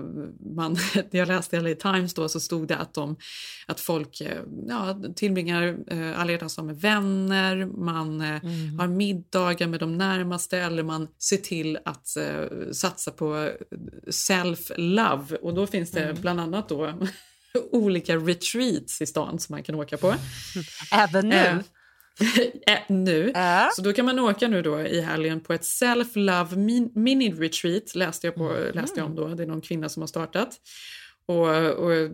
[0.56, 0.78] man,
[1.12, 3.16] jag läste i LA Times då så stod det att, de,
[3.68, 8.42] att folk eh, ja, tillbringar eh, alla hjärtans dag med vänner, man eh,
[8.80, 12.08] har middagar med de närmaste eller man ser till att
[12.72, 13.52] satsa på
[14.08, 15.36] self-love.
[15.36, 16.94] Och då finns det bland annat då
[17.72, 20.16] olika retreats i stan som man kan åka på.
[20.92, 21.64] Även nu.
[22.68, 23.32] Eh, nu.
[23.76, 28.28] Så då kan man åka nu då i helgen på ett self-love min- mini-retreat läste
[28.28, 29.28] jag, på, läste jag om då.
[29.28, 30.60] Det är någon kvinna som har startat.
[31.26, 32.10] Och, och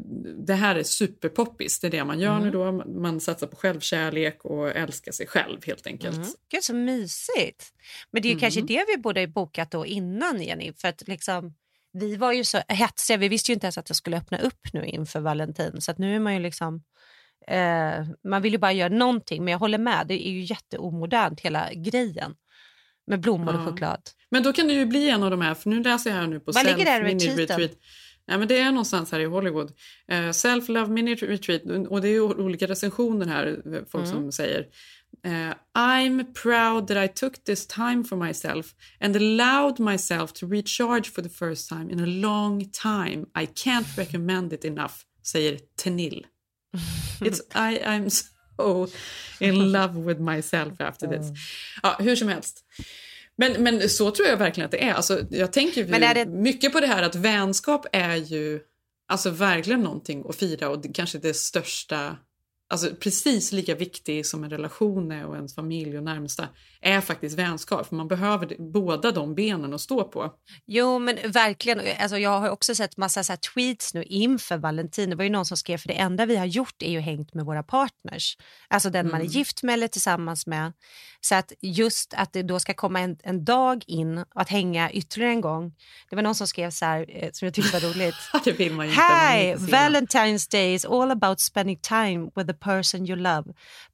[0.46, 2.72] det här är superpoppis, det är det man gör nu då.
[2.72, 6.16] Man satsar på självkärlek och älskar sig själv helt enkelt.
[6.16, 6.28] Mm.
[6.52, 7.74] Gud, så mysigt.
[8.12, 10.74] Men det är ju kanske det vi borde ha bokat då innan, Jenny.
[10.74, 11.54] För att liksom,
[11.94, 13.18] vi var ju så hetsiga.
[13.18, 15.82] Vi visste ju inte ens att det skulle öppna upp nu inför Valentin.
[15.82, 16.84] Så att nu är man ju liksom...
[17.48, 19.44] Eh, man vill ju bara göra någonting.
[19.44, 22.34] Men jag håller med, det är ju jätteomodernt hela grejen.
[23.08, 23.66] Med blommor och Ja.
[23.66, 24.02] choklad.
[24.32, 26.28] Men då kan det ju bli en av de här, för nu läser jag här
[26.28, 27.28] nu på Var ligger det Mini?
[27.36, 27.72] Retreat.
[28.26, 29.72] Ja, men det är någonstans här i Hollywood.
[30.08, 34.08] Eh, Self Love Mini Retreat och det är ju olika recensioner här, eh, folk Mm.
[34.08, 34.66] som säger
[35.26, 38.66] eh, I'm proud that I took this time for myself
[39.00, 43.26] and allowed myself to recharge for the first time in a long time.
[43.42, 46.24] I can't recommend it enough, säger Tenille.
[47.22, 48.88] It's, I, I'm so
[49.40, 51.32] in love with myself after this.
[51.84, 52.64] Ja, hur som helst.
[53.36, 54.94] Men, men så tror jag verkligen att det är.
[54.94, 58.60] Alltså, jag tänker Men är det- mycket på det här att vänskap är ju
[59.08, 62.18] alltså, verkligen någonting att fira och kanske det största
[62.74, 66.48] Alltså precis lika viktig som en relation är och ens familj och närmsta
[66.82, 67.88] är faktiskt vänskap.
[67.88, 70.34] För man behöver båda de benen att stå på.
[70.66, 71.82] Jo, men verkligen.
[72.00, 75.10] Alltså, jag har också sett massa så tweets nu inför Valentin.
[75.10, 77.34] Det var ju någon som skrev för det enda vi har gjort är ju hängt
[77.34, 78.38] med våra partners.
[78.68, 79.32] Alltså den man är Mm.
[79.32, 80.74] gift med eller tillsammans med.
[81.22, 85.32] Så att just att det då ska komma en, en dag in att hänga ytterligare
[85.32, 85.74] en gång.
[86.10, 88.16] Det var någon som skrev så här, eh, som jag tyckte var roligt.
[88.44, 89.04] det vill man ju inte.
[89.04, 89.70] Hi, någon.
[89.70, 93.44] Valentine's Day is all about spending time with the person you love.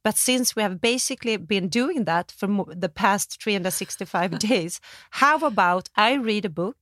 [0.04, 2.48] But since we have basically been doing that for
[2.82, 4.80] the past 365 days,
[5.10, 6.78] how about I read a book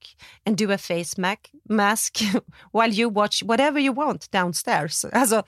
[0.46, 2.20] and do a face mac- mask
[2.74, 5.06] while you watch whatever you want downstairs?
[5.14, 5.44] Alltså,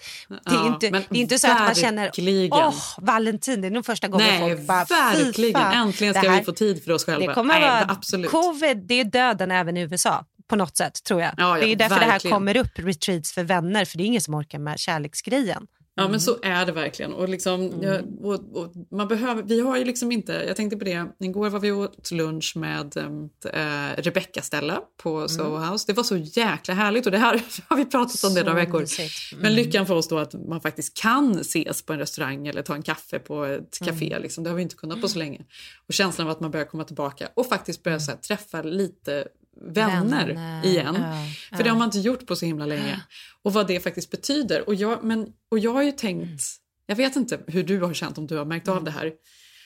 [0.46, 2.54] det är inte, det är inte så att man känner verkligen.
[2.54, 5.62] åh, Valentin, det är nog första gången Nej, folk bara "Fy verkligen.
[5.62, 7.28] Äntligen ska här- vi få tid för oss själva.
[7.28, 8.32] Det kommer Nej, vara, absolut.
[8.32, 11.32] Covid, det är döden även i USA på något sätt tror jag.
[11.38, 12.34] Ja, ja, det är därför det här verkligen.
[12.36, 15.68] kommer upp, retreats för vänner, för det är ingen som orkar med kärleksgrejen.
[16.00, 17.14] Ja men så är det verkligen.
[17.14, 20.86] Och liksom, jag, och, och man behöver, vi har ju liksom inte, jag tänkte på
[20.86, 25.84] det, igår var vi åt lunch med äh, Rebecca Stella på Soho House.
[25.88, 28.86] Det var så jäkla härligt och det här har vi pratat om det några veckor.
[29.00, 29.42] Mm.
[29.42, 32.76] Men lyckan för oss då att man faktiskt kan ses på en restaurang eller ta
[32.76, 34.12] en kaffe på ett café.
[34.12, 34.22] Mm.
[34.22, 34.44] Liksom.
[34.44, 35.42] Det har vi inte kunnat på så länge.
[35.88, 39.28] Och känslan av att man börjar komma tillbaka och faktiskt börja här, träffa lite
[39.62, 40.96] vänner, Vänner, igen.
[40.96, 43.02] ja, För det har man inte gjort på så himla länge.
[43.42, 44.68] Och vad det faktiskt betyder.
[44.68, 46.44] Och jag, men, och jag har ju tänkt,
[46.86, 49.14] jag vet inte hur du har känt om du har märkt av det här.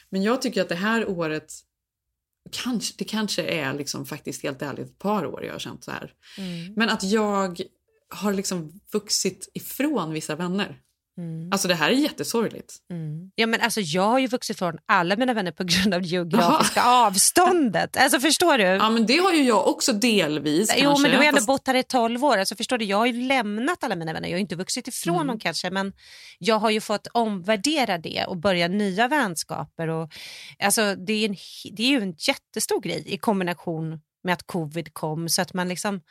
[0.09, 1.53] Men jag tycker att det här året,
[2.51, 5.91] kanske, det kanske är liksom faktiskt helt ärligt ett par år jag har känt så
[5.91, 6.11] här.
[6.37, 6.73] Mm.
[6.73, 7.61] Men att jag
[8.09, 10.79] har liksom vuxit ifrån vissa vänner.
[11.17, 11.49] Mm.
[11.51, 12.73] Alltså det här är jättesorgligt.
[12.91, 13.31] Mm.
[13.35, 16.07] Ja, men alltså, jag har ju vuxit från alla mina vänner på grund av det
[16.07, 17.97] geografiska avståndet.
[17.97, 18.63] Alltså, förstår du?
[18.63, 21.01] Ja men det har ju jag också delvis Jo, kanske.
[21.01, 22.37] men du har ändå fast- bott här i 12 år.
[22.37, 22.85] Alltså, förstår du?
[22.85, 24.27] Jag har ju lämnat alla mina vänner.
[24.29, 25.27] Jag har inte vuxit ifrån Mm.
[25.27, 25.93] dem kanske, men
[26.39, 29.87] jag har ju fått omvärdera det och börja nya vänskaper.
[29.87, 30.11] Och,
[30.59, 31.35] alltså, det, är en,
[31.71, 35.69] det är ju en jättestor grej i kombination med att covid kom så att man
[35.69, 36.01] liksom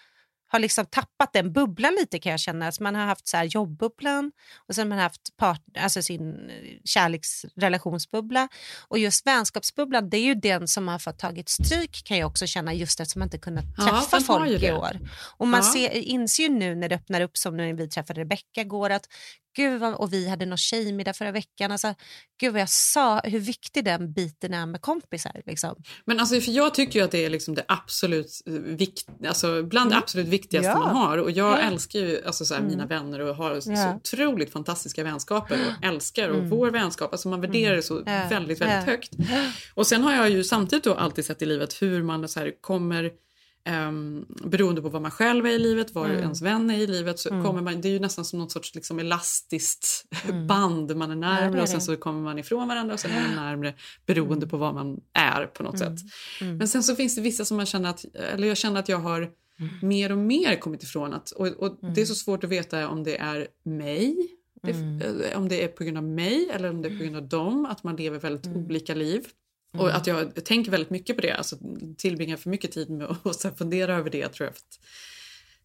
[0.52, 2.66] har liksom tappat den bubblan lite kan jag känna.
[2.66, 4.32] Alltså man har haft så här jobbbubblan
[4.68, 6.50] och sen har man haft part, alltså sin
[6.84, 8.48] kärleksrelationsbubbla.
[8.88, 12.46] Och just vänskapsbubblan det är ju den som har fått tagit stryk kan jag också
[12.46, 14.98] känna just eftersom man inte kunnat Ja, träffa ju folk i år.
[15.36, 15.72] Och man Ja.
[15.72, 19.06] ser, inser ju nu när det öppnar upp som när vi träffade Rebecca igår att
[19.56, 21.72] gud vad, och vi hade någon tjejmiddag förra veckan.
[21.72, 21.94] Alltså,
[22.40, 25.42] gud vad jag sa hur viktig den biten är med kompisar.
[25.46, 25.76] Liksom.
[26.04, 29.62] Men alltså, för jag tycker ju att det är liksom det absolut eh, vikt, alltså
[29.62, 30.02] bland det Mm.
[30.02, 30.78] absolut viktigaste Ja.
[30.78, 31.18] man har.
[31.18, 31.58] Och jag Ja.
[31.58, 32.70] älskar ju alltså, så här, Mm.
[32.72, 33.94] mina vänner och har så Ja.
[33.96, 36.50] otroligt fantastiska vänskaper och älskar och Mm.
[36.50, 38.26] vår vänskap, alltså man värderar det så Ja.
[38.30, 39.10] väldigt, väldigt högt.
[39.74, 42.52] Och sen har jag ju samtidigt då alltid sett i livet hur man så här,
[42.60, 43.10] kommer
[43.70, 46.18] Um, beroende på vad man själv är i livet, var Mm.
[46.18, 47.44] ens vän är i livet, så Mm.
[47.44, 50.46] kommer man, det är ju nästan som något sorts liksom elastiskt Mm.
[50.46, 50.96] band.
[50.96, 53.10] Man är Ja, det närmare är och sen så kommer man ifrån varandra och sen
[53.10, 53.74] är man närmare
[54.06, 55.96] beroende på vad man är på något Mm.
[55.96, 56.06] sätt.
[56.40, 56.56] Mm.
[56.56, 58.98] Men sen så finns det vissa som man känner att, eller jag känner att jag
[58.98, 59.30] har
[59.82, 63.04] mer och mer kommit ifrån att, och, och det är så svårt att veta om
[63.04, 64.16] det är mig,
[64.62, 67.16] det, eh, om det är på grund av mig eller om det är på grund
[67.16, 69.26] av dem, att man lever väldigt olika liv.
[69.78, 69.96] Och Mm.
[69.96, 71.56] att jag tänker väldigt mycket på det, alltså
[71.98, 74.54] tillbringar för mycket tid med att och fundera över det tror jag.
[74.54, 74.64] För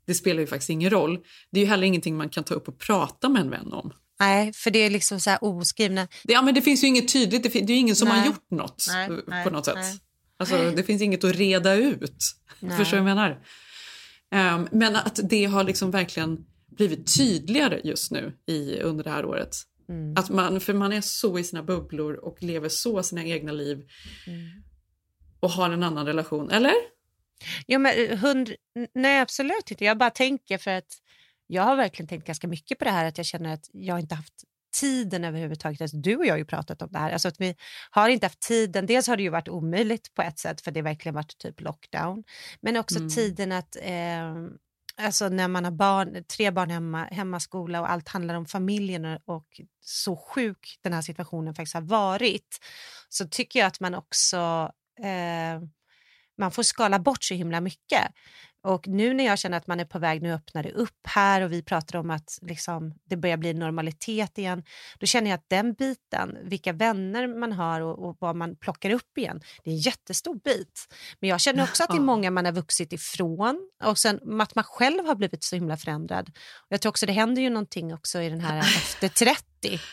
[0.06, 1.20] det spelar ju faktiskt ingen roll.
[1.52, 3.94] Det är ju heller ingenting man kan ta upp och prata med en vän om.
[4.20, 6.08] Nej, för det är liksom så här oskrivna...
[6.24, 8.20] Ja, men det finns ju inget tydligt, det, det är ju ingen som Nej.
[8.20, 9.78] har gjort något Nej, eh, nej, på något sätt.
[10.40, 12.24] Alltså, det finns inget att reda ut.
[12.60, 12.78] Nej.
[12.78, 13.40] Förstår du vad jag menar?
[14.32, 16.46] Ehm, men att det har liksom verkligen
[16.78, 19.56] blivit tydligare just nu i, under det här året.
[19.90, 20.14] Mm.
[20.18, 23.78] Att man, för man är så i sina bubblor och lever så sina egna liv
[24.28, 24.64] Mm.
[25.40, 26.50] och har en annan relation.
[26.52, 26.74] Eller?
[27.68, 28.56] Jo, men eh, hund...
[28.96, 29.86] Nej, absolut inte.
[29.86, 30.88] Jag bara tänker för att
[31.48, 34.16] jag har verkligen tänkt ganska mycket på det här att jag känner att jag inte
[34.16, 34.34] haft
[34.80, 35.82] tiden överhuvudtaget.
[35.82, 37.12] Alltså, du och jag har ju pratat om det här.
[37.12, 37.56] Alltså att vi
[37.92, 38.86] har inte haft tiden.
[38.86, 41.62] Dels har det ju varit omöjligt på ett sätt för det har verkligen varit typ
[41.62, 42.24] lockdown.
[42.62, 43.10] Men också Mm.
[43.10, 44.34] tiden att eh,
[45.02, 49.22] Alltså när man har barn, tre barn hemma, hemmaskola och allt handlar om familjen och-
[49.36, 52.60] och så sjuk den här situationen faktiskt har varit
[53.10, 54.72] så tycker jag att man också
[55.04, 55.62] eh,
[56.38, 58.02] man får skala bort så himla mycket.
[58.64, 61.42] Och nu när jag känner att man är på väg, nu öppnar det upp här
[61.42, 64.64] och vi pratar om att liksom, det börjar bli normalitet igen,
[65.00, 68.90] då känner jag att den biten, vilka vänner man har och, och vad man plockar
[68.90, 70.88] upp igen, det är en jättestor bit.
[71.20, 74.56] Men jag känner också att det är många man har vuxit ifrån och sen att
[74.56, 76.30] man själv har blivit så himla förändrad.
[76.30, 79.44] Och jag tror också det händer ju någonting också i den här efter 30.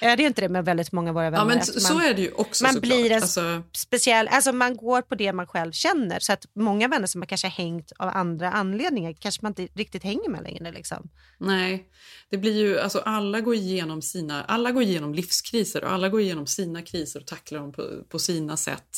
[0.01, 1.39] Är det inte det med väldigt många av våra vänner?
[1.39, 4.53] Ja, men Att så man- är det ju också man blir en Alltså- speciell, alltså
[4.53, 6.21] man går på det man själv känner.
[6.21, 9.67] Så att många vänner som man kanske har hängt av andra anledningar kanske man inte
[9.81, 10.73] riktigt hänger med längre.
[10.73, 11.09] Liksom.
[11.39, 11.87] Nej,
[12.31, 16.21] det blir ju, alltså alla går igenom sina, alla går igenom livskriser och alla går
[16.21, 18.97] igenom sina kriser och tacklar dem på, på sina sätt.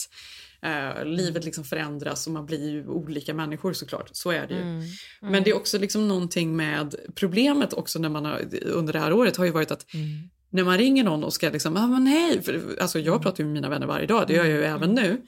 [0.62, 4.61] Eh, livet liksom förändras och man blir ju olika människor såklart, så är det ju.
[4.61, 4.83] Mm.
[5.20, 9.12] Men det är också liksom någonting med problemet också när man har, under det här
[9.12, 10.31] året har ju varit att Mm.
[10.56, 13.44] När man ringer någon och ska liksom, ah, men hej, för, alltså jag pratar ju
[13.44, 14.74] med mina vänner varje dag, det gör jag ju Mm.
[14.76, 15.20] även nu.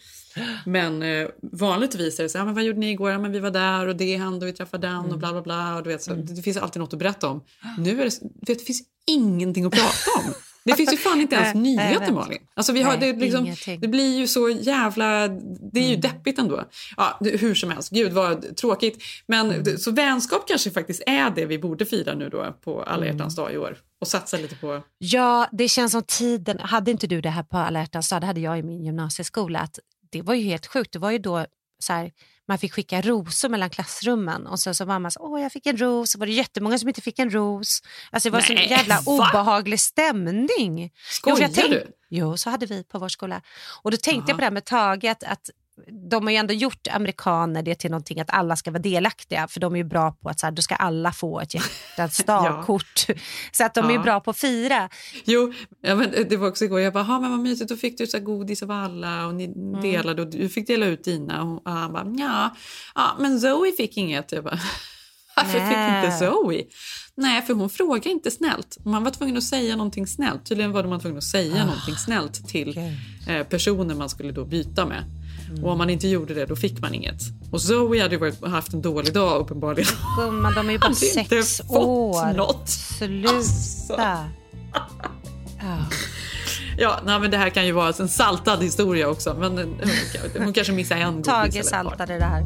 [0.66, 3.10] Men eh, vanligtvis är det så här, ah, men vad gjorde ni igår?
[3.10, 5.10] Ja, men vi var där och det hände och vi träffade den Mm.
[5.12, 5.76] och bla bla bla.
[5.76, 7.44] Och du vet, så, det finns alltid något att berätta om.
[7.78, 8.20] Nu är det, vet,
[8.58, 10.34] det finns ingenting att prata om.
[10.68, 12.12] Det finns ju fan inte ens nyheter.
[12.12, 12.38] Malin.
[12.54, 15.28] Alltså vi har, Nej, det, liksom, det blir ju så jävla,
[15.72, 16.00] det är ju Mm.
[16.00, 16.64] deppigt ändå.
[16.96, 19.02] Ja, hur som helst, gud vad tråkigt.
[19.26, 19.78] Men Mm.
[19.78, 23.16] så vänskap kanske faktiskt är det vi borde fira nu då på alla Mm.
[23.16, 23.76] hjärtans dag i år.
[24.00, 26.58] Och satsa lite på Ja, det känns som tiden.
[26.58, 29.58] Hade inte du det här på alla hjärtans dag, det hade jag i min gymnasieskola.
[29.60, 29.78] Att
[30.12, 30.92] det var ju helt sjukt.
[30.92, 31.46] Det var ju då
[31.78, 32.12] så här,
[32.48, 35.66] man fick skicka rosor mellan klassrummen och så, så var man så åh jag fick
[35.66, 37.82] en ros, så var det jättemånga som inte fick en ros.
[38.10, 39.02] Alltså det var så Nej, jävla va?
[39.06, 40.92] obehaglig stämning.
[41.10, 41.92] Skojar jo, jag du?
[42.10, 43.42] Jo, så hade vi på vår skola.
[43.82, 44.36] Och då tänkte jag Aha.
[44.36, 45.50] på det här med Tage, att, att
[46.10, 49.60] de har ju ändå gjort amerikaner det till någonting att alla ska vara delaktiga, för
[49.60, 53.06] de är ju bra på att så här, då ska alla få ett hjärtats dagkort.
[53.52, 54.02] Så att de är ju Ja.
[54.02, 54.88] bra på att fira.
[55.24, 56.80] Jo, ja, men det var också igår.
[56.80, 59.44] Jag bara, "Ha, men vad mysigt, då fick du så godis av alla och ni
[59.44, 59.80] Mm.
[59.82, 61.42] delade och du fick dela ut dina.
[61.42, 62.54] Och han bara, ja,
[62.94, 64.32] ja, men Zoe fick inget.
[64.32, 64.58] Jag bara,
[65.36, 66.64] varför fick inte Zoe?
[67.14, 68.76] Nej, för hon frågade inte snällt.
[68.84, 70.46] Man var tvungen att säga någonting snällt.
[70.46, 72.78] Tydligen var man tvungen att säga Ah, någonting snällt till
[73.28, 75.04] eh, personen man skulle då byta med.
[75.62, 77.20] Och om man inte gjorde det, då fick man inget.
[77.50, 79.88] Och Zoe hade ju varit, haft en dålig dag uppenbarligen.
[80.18, 82.32] Gumman, de är ju bara Hade inte sex fått år.
[82.36, 82.68] något.
[82.68, 84.24] Sluta.
[85.58, 85.84] Ja.
[86.80, 89.36] Ja, nej, men det här kan ju vara en saltad historia också.
[89.38, 89.64] Men eh,
[90.34, 92.42] hon, hon kanske missar en godis Tage saltade det här.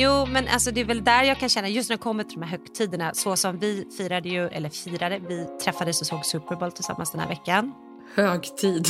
[0.00, 2.40] Jo, men alltså det är väl där jag kan känna, just när det kommer till
[2.40, 6.56] de här högtiderna, så som vi firade ju, eller firade, vi träffades och såg Super
[6.56, 7.74] Bowl tillsammans den här veckan.
[8.14, 8.86] Högtid.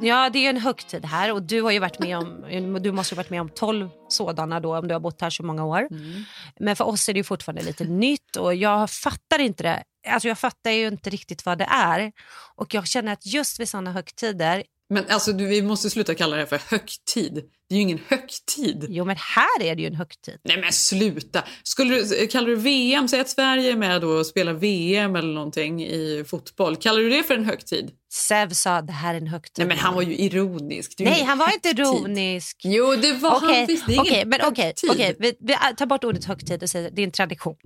[0.00, 2.92] Ja, det är ju en högtid här och du har ju varit med om, du
[2.92, 5.64] måste ju varit med om 12 sådana då om du har bott här så många
[5.64, 5.88] år.
[5.90, 6.24] Mm.
[6.60, 9.82] Men för oss är det ju fortfarande lite nytt och jag fattar inte det.
[10.08, 12.12] Alltså jag fattar ju inte riktigt vad det är
[12.56, 16.36] och jag känner att just vid sådana högtider Men alltså, du, vi måste sluta kalla
[16.36, 17.34] det för högtid.
[17.68, 18.86] Det är ju ingen högtid.
[18.88, 20.38] Jo, men här är det ju en högtid.
[20.44, 21.44] Nej men sluta!
[21.62, 25.32] Skulle du, kallar du VM, säg att Sverige är med då och spelar VM eller
[25.34, 26.76] någonting i fotboll.
[26.76, 27.90] Kallar du det för en högtid?
[28.12, 29.52] Sev sa det här är en högtid.
[29.58, 31.00] Nej men han var ju ironisk.
[31.00, 31.86] Ju Nej, ingen han var inte högtid.
[31.86, 32.56] ironisk.
[32.64, 33.86] Jo, det var han Okej, visst.
[33.86, 34.90] Det är ingen okej, men högtid.
[34.90, 37.56] okej, vi, vi tar bort ordet högtid och säger det är en tradition.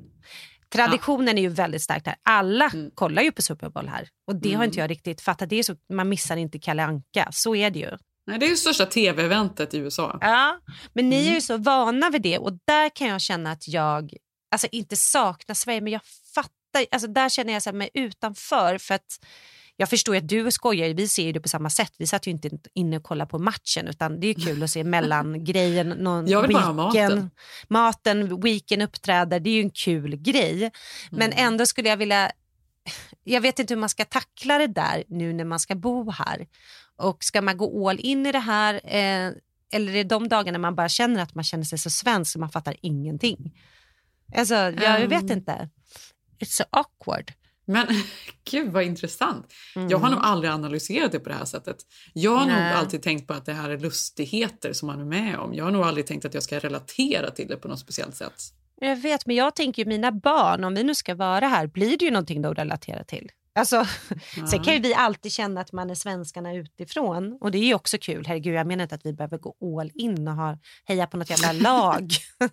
[0.72, 2.16] Traditionen är ju väldigt stark här.
[2.22, 2.90] Alla Mm.
[2.94, 5.50] kollar ju på Super Bowl här och det har inte jag riktigt fattat.
[5.50, 7.90] Det är så, man missar inte Kalle Anka, så är det ju.
[8.26, 10.18] Nej, det är ju största tv-eventet i USA.
[10.20, 10.60] Ja,
[10.92, 11.34] men ni är Mm.
[11.34, 14.12] ju så vana vid det och där kan jag känna att jag,
[14.50, 16.02] alltså inte saknar Sverige men jag
[16.34, 19.20] fattar, alltså där känner jag mig utanför för att
[19.76, 21.92] jag förstår att du skojar, vi ser ju det på samma sätt.
[21.98, 24.84] Vi satt ju inte inne och kollade på matchen utan det är kul att se
[24.84, 25.88] mellangrejen.
[25.98, 27.30] Någon Jag vill bara ha maten.
[27.68, 30.70] maten, weekend uppträder, det är ju en kul grej.
[31.10, 31.46] Men Mm.
[31.46, 32.30] ändå skulle jag vilja,
[33.24, 36.46] jag vet inte hur man ska tackla det där nu när man ska bo här.
[36.96, 39.32] Och ska man gå all in i det här eh,
[39.72, 42.38] eller är det de dagarna man bara känner att man känner sig så svensk så
[42.38, 43.54] man fattar ingenting?
[44.36, 45.68] Alltså, jag, jag vet inte.
[46.38, 47.32] It's so awkward.
[47.66, 47.86] Men
[48.50, 49.52] gud vad intressant.
[49.88, 51.76] Jag har nog aldrig analyserat det på det här sättet.
[52.12, 52.72] Jag har nog Nej.
[52.72, 55.54] alltid tänkt på att det här är lustigheter som man är med om.
[55.54, 58.42] Jag har nog aldrig tänkt att jag ska relatera till det på något speciellt sätt.
[58.80, 61.98] Jag vet, men jag tänker ju mina barn, om vi nu ska vara här, blir
[61.98, 63.30] det ju någonting de relaterar till.
[63.54, 63.86] Alltså,
[64.50, 67.74] Sen kan ju vi alltid känna att man är svenskarna utifrån och det är ju
[67.74, 68.24] också kul.
[68.26, 71.30] Herregud, jag menar inte att vi behöver gå all in och ha, heja på något
[71.30, 72.10] jävla lag.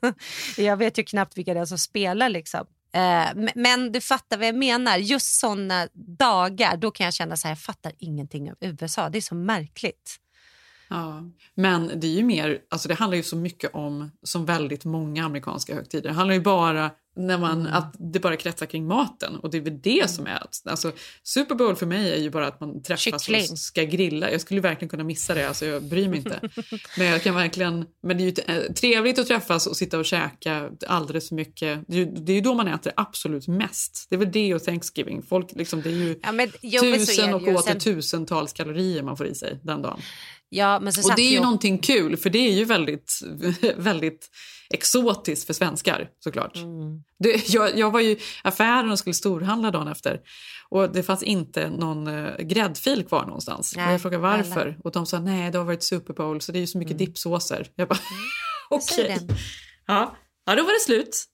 [0.58, 2.66] jag vet ju knappt vilka det är som spelar liksom.
[2.94, 4.98] Eh, men- du fattar vad jag menar.
[4.98, 9.10] Just såna dagar, då kan jag känna så här, jag fattar ingenting av USA.
[9.10, 10.20] Det är så märkligt.
[10.90, 11.24] Ja,
[11.56, 15.26] men det är ju mer, alltså det handlar ju så mycket om, som väldigt många
[15.26, 17.74] amerikanska högtider, det handlar ju bara när man, Mm.
[17.74, 20.92] att det bara kretsar kring maten och det är väl det som är, alltså
[21.24, 23.52] Super Bowl för mig är ju bara att man träffas Kyckling.
[23.52, 24.32] och ska grilla.
[24.32, 26.50] Jag skulle verkligen kunna missa det, alltså jag bryr mig inte.
[26.98, 30.06] men jag kan verkligen, men det är ju eh, trevligt att träffas och sitta och
[30.06, 31.80] käka alldeles för mycket.
[31.88, 34.08] Det är ju, det är ju då man äter absolut mest.
[34.10, 35.24] Det är väl det och Thanksgiving.
[35.24, 37.54] Folk liksom, det är ju Ja, men, jo, tusen det och ju.
[37.56, 40.00] åter Sen- tusentals kalorier man får i sig den dagen.
[40.50, 43.20] Ja, men så Och det är ju och- någonting kul, för det är ju väldigt,
[43.78, 44.30] väldigt
[44.74, 46.56] exotiskt för svenskar såklart.
[46.56, 47.04] Mm.
[47.20, 50.22] Det, jag, jag var ju i affären och skulle storhandla dagen efter
[50.70, 53.74] och det fanns inte någon uh, gräddfil kvar någonstans.
[53.76, 54.76] Nej, och jag frågade varför alla.
[54.84, 56.98] och de sa nej det har varit Super Bowl så det är ju så mycket
[56.98, 57.68] dippsåser.
[57.76, 58.00] Jag bara
[58.82, 59.28] säger okej.
[59.28, 59.36] det.
[59.88, 60.16] Ja.
[60.46, 61.26] ja, då var det slut.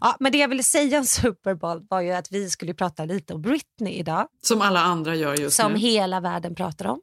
[0.00, 3.04] Ja, men det jag ville säga om Super Bowl var ju att vi skulle prata
[3.04, 4.26] lite om Britney idag.
[4.42, 5.78] Som alla andra gör just som nu.
[5.78, 7.00] hela världen pratar om.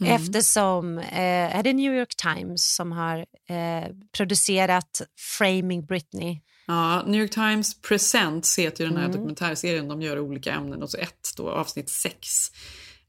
[0.00, 0.12] Mm.
[0.12, 5.02] Eftersom eh, är det New York Times som har eh, producerat
[5.38, 6.40] Framing Britney.
[6.66, 9.16] Ja, New York Times Presents heter ju den här Mm.
[9.16, 9.88] dokumentärserien.
[9.88, 12.28] De gör olika ämnen och så ett då, avsnitt sex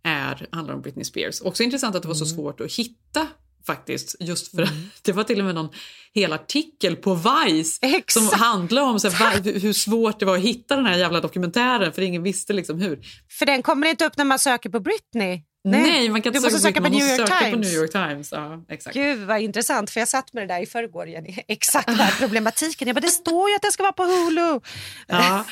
[0.03, 1.41] är, handlar om Britney Spears.
[1.41, 2.35] Också intressant att det var så Mm.
[2.35, 3.27] svårt att hitta
[3.67, 4.15] faktiskt.
[4.19, 4.69] Just för
[5.01, 5.69] det var till och med någon
[6.13, 10.75] hel artikel på Vice som handlade om så här, hur svårt det var att hitta
[10.75, 12.99] den här jävla dokumentären för ingen visste liksom hur.
[13.39, 15.41] För den kommer inte upp när man söker på Britney.
[15.63, 17.53] Nej, man kan inte du måste söka på New York Times.
[17.53, 18.31] på New York Times.
[18.31, 18.93] Ja, exakt.
[18.95, 21.37] Gud vad intressant, för jag satt med det där i förrgår, Jenny.
[21.47, 22.87] Exakt den här problematiken.
[22.87, 24.59] Jag bara, det står ju att den ska vara på Hulu.
[25.07, 25.45] Ja,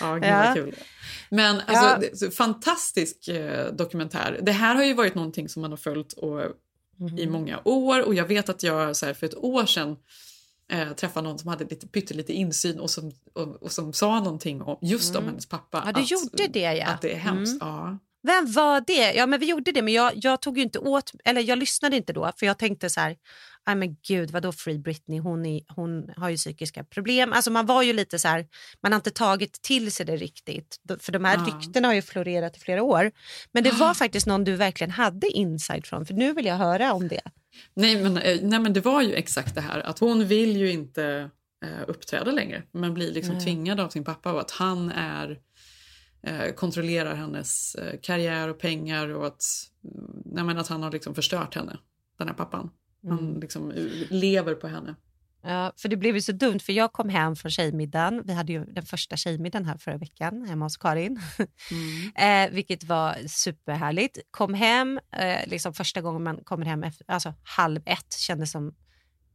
[0.00, 0.42] ja gud Ja.
[0.46, 0.74] vad kul.
[1.30, 2.30] Men alltså, Ja.
[2.30, 4.38] fantastisk eh, dokumentär.
[4.42, 6.40] Det här har ju varit någonting som man har följt och,
[6.98, 7.18] Mhm.
[7.18, 9.96] i många år och jag vet att jag så här, för ett år sedan
[10.72, 14.62] eh, träffade någon som hade lite, pyttelite insyn och som, och, och som sa någonting
[14.62, 15.28] om, just om Mm.
[15.28, 15.82] hennes pappa.
[15.86, 16.86] Ja, du att, gjorde det ja.
[16.86, 17.62] Att det är hemskt.
[17.62, 17.74] Mm.
[17.74, 17.98] Ja.
[18.22, 19.12] Vem var det?
[19.12, 22.12] Ja, men vi gjorde det, men jag, jag tog inte åt, eller jag lyssnade inte
[22.12, 23.16] då, för jag tänkte så här,
[23.66, 27.32] nej men gud, vadå Free Britney, hon, är, hon har ju psykiska problem.
[27.32, 28.46] Alltså man var ju lite så här,
[28.82, 31.44] man har inte tagit till sig det riktigt, för de här Ja.
[31.44, 33.12] ryktena har ju florerat i flera år.
[33.52, 36.92] Men det var faktiskt någon du verkligen hade inside från, för nu vill jag höra
[36.92, 37.22] om det.
[37.74, 40.70] Nej, men, eh, nej men det var ju exakt det här att hon vill ju
[40.70, 41.30] inte
[41.64, 43.44] eh, uppträda längre men blir liksom Nej.
[43.44, 45.38] tvingad av sin pappa och att han är
[46.22, 49.44] eh, kontrollerar hennes eh, karriär och pengar och att,
[49.84, 51.78] mm, nej att han har liksom förstört henne,
[52.18, 52.70] den här pappan.
[53.08, 53.40] Han Mm.
[53.40, 54.94] liksom eh, lever på henne.
[55.42, 58.22] Ja, för det blev ju så dumt, för jag kom hem från tjejmiddagen.
[58.24, 61.20] Vi hade ju den första tjejmiddagen här förra veckan hemma hos Karin.
[62.14, 64.18] eh, vilket var superhärligt.
[64.30, 68.74] Kom hem, eh, liksom första gången man kommer hem efter, alltså halv ett kändes som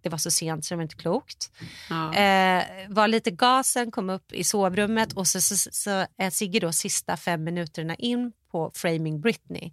[0.02, 1.52] det var så sent så det var inte klokt.
[1.90, 2.14] Ja.
[2.14, 6.60] Eh, var lite gasen, kom upp i sovrummet och så, så, så, så är Sigge
[6.60, 9.72] då sista fem minuterna in på Framing Britney.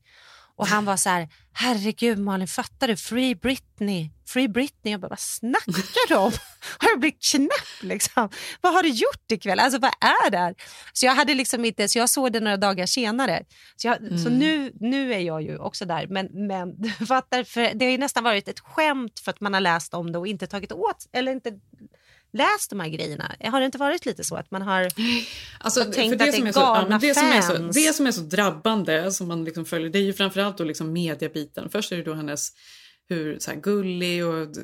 [0.58, 2.96] Och han var så här, herregud Malin, fattar du?
[2.96, 4.92] Free Britney, Free Britney.
[4.92, 6.32] Jag bara, vad snackar du om?
[6.78, 8.28] Har du blivit knäpp liksom?
[8.60, 9.60] Vad har du gjort ikväll?
[9.60, 10.54] Alltså vad är det här?
[10.92, 13.44] Så jag hade liksom inte, så jag såg det några dagar senare.
[13.76, 14.38] Så, jag, så Mm.
[14.38, 16.06] nu, nu är jag ju också där.
[16.06, 19.60] Men, men fattar, för det har ju nästan varit ett skämt för att man har
[19.60, 21.52] läst om det och inte tagit åt, eller inte
[22.32, 23.32] läst de här grejerna.
[23.40, 24.88] Har det inte varit lite så att man har
[25.60, 27.76] Alltså, tänkt det att det är ja, galna men det, som är så, fans?
[27.76, 30.92] det som är så drabbande som man liksom följer det är ju framförallt då liksom
[30.92, 31.68] mediabiten.
[31.72, 32.48] Först är det då hennes
[33.10, 34.60] hur så här, gullig och d-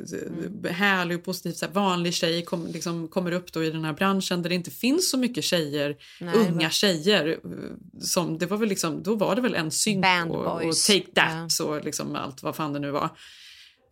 [0.63, 3.85] d- härlig och positiv så här, vanlig tjej kom, liksom, kommer upp då i den
[3.85, 7.29] här branschen där det inte finns så mycket tjejer, Nej, unga men- tjejer.
[7.29, 10.75] eh, Som, det var väl liksom, då var det väl en synk och, och.
[10.87, 13.11] Take That och liksom allt vad fan det nu var.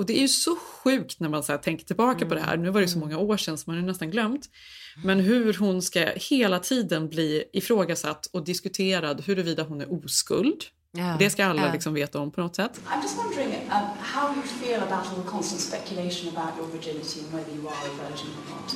[0.03, 2.57] Och det är ju så sjukt när man så här tänker tillbaka på det här.
[2.57, 4.49] Nu var det så många år sedan så man har nästan glömt.
[5.05, 10.65] Men hur hon ska hela tiden bli ifrågasatt och diskuterad huruvida hon är oskuld.
[10.93, 11.73] Ja, Det ska alla ja.
[11.73, 12.81] liksom veta om på något sätt.
[12.87, 17.21] I'm just wondering um, how you feel about all the constant speculation about your virginity
[17.21, 18.69] and whether you are a virgin or not.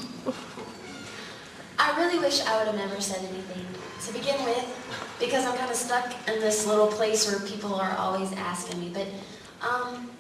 [1.87, 3.65] I really wish I would have never said anything
[4.07, 4.67] to begin with
[5.21, 8.89] because I'm kind of stuck in this little place where people are always asking me.
[8.99, 9.09] But,
[9.71, 10.16] um,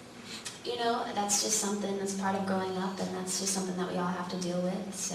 [0.67, 3.91] you know, that's just something that's part of growing up and that's just something that
[3.93, 4.95] we all have to deal with.
[4.95, 5.15] So,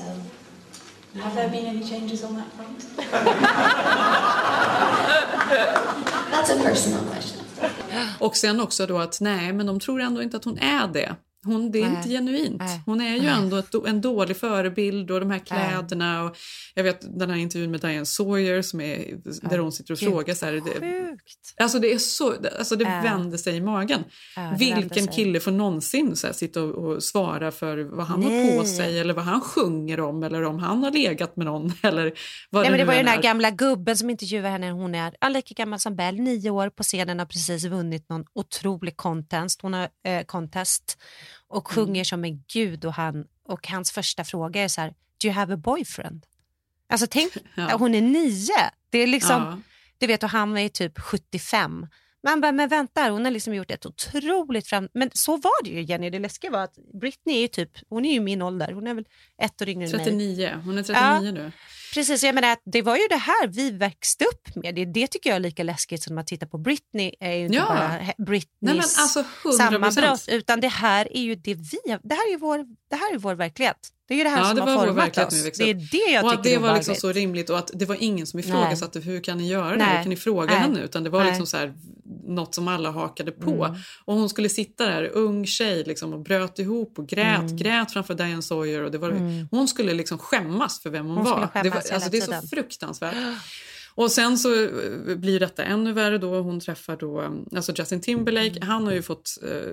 [1.19, 2.85] Have there been any changes on that front?
[6.31, 7.41] that's a personal question.
[8.19, 11.15] Och sen också då att nej, men de tror ändå inte att hon är det.
[11.45, 11.97] Hon, det är Nej.
[11.97, 12.59] inte genuint.
[12.59, 12.81] Nej.
[12.85, 16.23] Hon är ju ändå ett, en dålig förebild och de här kläderna.
[16.23, 16.37] Och
[16.75, 19.17] jag vet den här intervjun med Diane Sawyer som är,
[19.49, 20.53] där hon sitter och Gud, frågar så här.
[20.53, 21.17] Det,
[21.63, 23.01] alltså det är så, alltså det Ja.
[23.03, 24.03] vänder sig i magen.
[24.35, 28.29] Vänder Vilken kille får någonsin så här, sitta och, och svara för vad han har
[28.29, 28.57] Nej.
[28.57, 32.13] på sig eller vad han sjunger om eller om han har legat med någon eller
[32.49, 33.21] vad Nej, det men det var ju den här är.
[33.21, 34.71] gamla gubben som intervjuar henne.
[34.71, 38.25] Hon är ja, lika gammal som Bell, nio år på scenen har precis vunnit någon
[38.33, 39.61] otrolig contest.
[39.61, 40.97] Hon har eh, contest
[41.51, 41.85] och Mm.
[41.85, 45.33] sjunger som en gud och, han, och hans första fråga är så här, do you
[45.33, 46.25] have a boyfriend?
[46.89, 47.75] Alltså tänk, Ja.
[47.77, 48.71] hon är nio.
[48.89, 49.61] Det är liksom, Ja.
[49.97, 51.87] du vet och han är typ 75.
[52.23, 54.89] Man bara, men vänta, hon har liksom gjort ett otroligt fram...
[54.93, 58.05] Men så var det ju Jenny, det läskiga var att Britney är ju typ, hon
[58.05, 59.05] är ju min ålder, hon är väl
[59.41, 60.05] ett år yngre än mig.
[60.05, 61.51] 39, hon är 39 nu.
[61.93, 64.75] Precis, jag menar att det var ju det här vi växte upp med.
[64.75, 67.11] Det, det tycker jag är lika läskigt som att titta på Britney.
[67.19, 67.65] är ju inte Ja.
[67.67, 69.51] bara Britneys alltså 100%.
[69.51, 72.57] sammanbrott, utan det här är ju det vi, det här är ju vår,
[72.89, 73.77] det här är vår verklighet.
[74.11, 75.57] Det är ju det här Ja, som det har format oss.
[75.57, 77.97] Det är det jag och att det var liksom så rimligt och att det var
[77.99, 79.95] ingen som ifrågasatte hur kan ni göra det Nej.
[79.97, 80.55] Hur kan ni fråga Nej.
[80.59, 80.81] henne?
[80.83, 81.27] Utan det var Nej.
[81.27, 81.73] liksom så här,
[82.27, 83.65] något som alla hakade på.
[83.65, 83.77] Mm.
[84.05, 87.57] Och hon skulle sitta där, ung tjej, liksom, och bröt ihop och grät, Mm.
[87.57, 88.83] grät framför Diane Sawyer.
[88.83, 89.47] Och det var, Mm.
[89.51, 91.49] Hon skulle liksom skämmas för vem hon, Hon var.
[91.63, 93.15] Det, var alltså, det är så fruktansvärt.
[93.95, 96.41] Och sen så eh, blir detta ännu värre då.
[96.41, 98.49] Hon träffar då, eh, alltså Justin Timberlake.
[98.55, 98.67] Mm.
[98.67, 99.71] Han har ju fått, eh,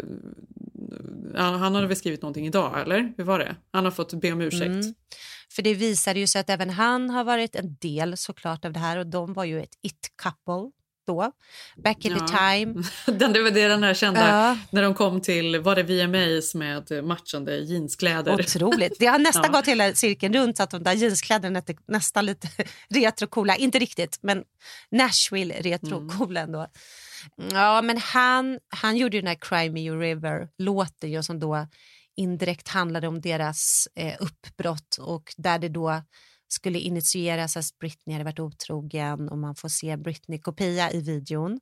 [1.34, 3.12] han hade väl skrivit någonting idag, eller?
[3.16, 3.56] Hur var det?
[3.72, 4.64] Han har fått be om ursäkt.
[4.64, 4.94] Mm.
[5.50, 8.80] För det visade ju sig att även han har varit en del såklart av det
[8.80, 10.70] här och de var ju ett it-couple
[11.08, 11.32] då,
[11.84, 12.18] back in Ja.
[12.18, 12.82] the time.
[13.18, 14.56] Den, det var den här kända, Ja.
[14.70, 18.32] när de kom till, var det VMAs med matchande jeanskläder?
[18.34, 18.96] Otroligt.
[18.98, 19.52] Det har nästan Ja.
[19.52, 22.48] gått hela cirkeln runt så att de där jeanskläderna är nästan lite
[22.94, 23.56] retrocoola.
[23.56, 24.44] Inte riktigt, men
[24.90, 26.66] Nashville retrocoola ändå.
[27.52, 31.66] Ja, men han, han gjorde ju den här Cry Me You River-låten som då
[32.16, 36.02] indirekt handlade om deras eh, uppbrott och där det då
[36.52, 41.60] skulle initieras att Britney hade varit otrogen och man får se Britney-kopia i videon.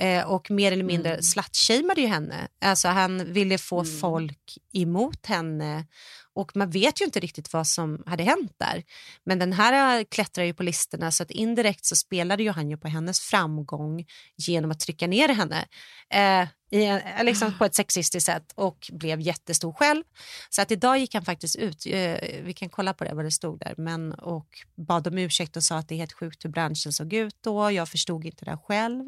[0.00, 1.22] Eh, och mer eller mindre Mm.
[1.22, 2.48] slutshameade ju henne.
[2.60, 5.86] Alltså han ville få folk emot henne
[6.34, 8.82] och man vet ju inte riktigt vad som hade hänt där.
[9.24, 12.70] Men den här eh, klättrar ju på listorna så att indirekt så spelade ju han
[12.70, 14.04] ju på hennes framgång
[14.36, 15.66] genom att trycka ner henne
[16.14, 20.04] eh, i, en- eh, liksom på ett sexistiskt sätt och blev jättestor själv.
[20.50, 23.30] Så att idag gick han faktiskt ut, eh, vi kan kolla på det vad det
[23.30, 26.50] stod där, men och bad om ursäkt och sa att det är helt sjukt hur
[26.50, 27.70] branschen såg ut då.
[27.70, 29.04] Jag förstod inte det själv,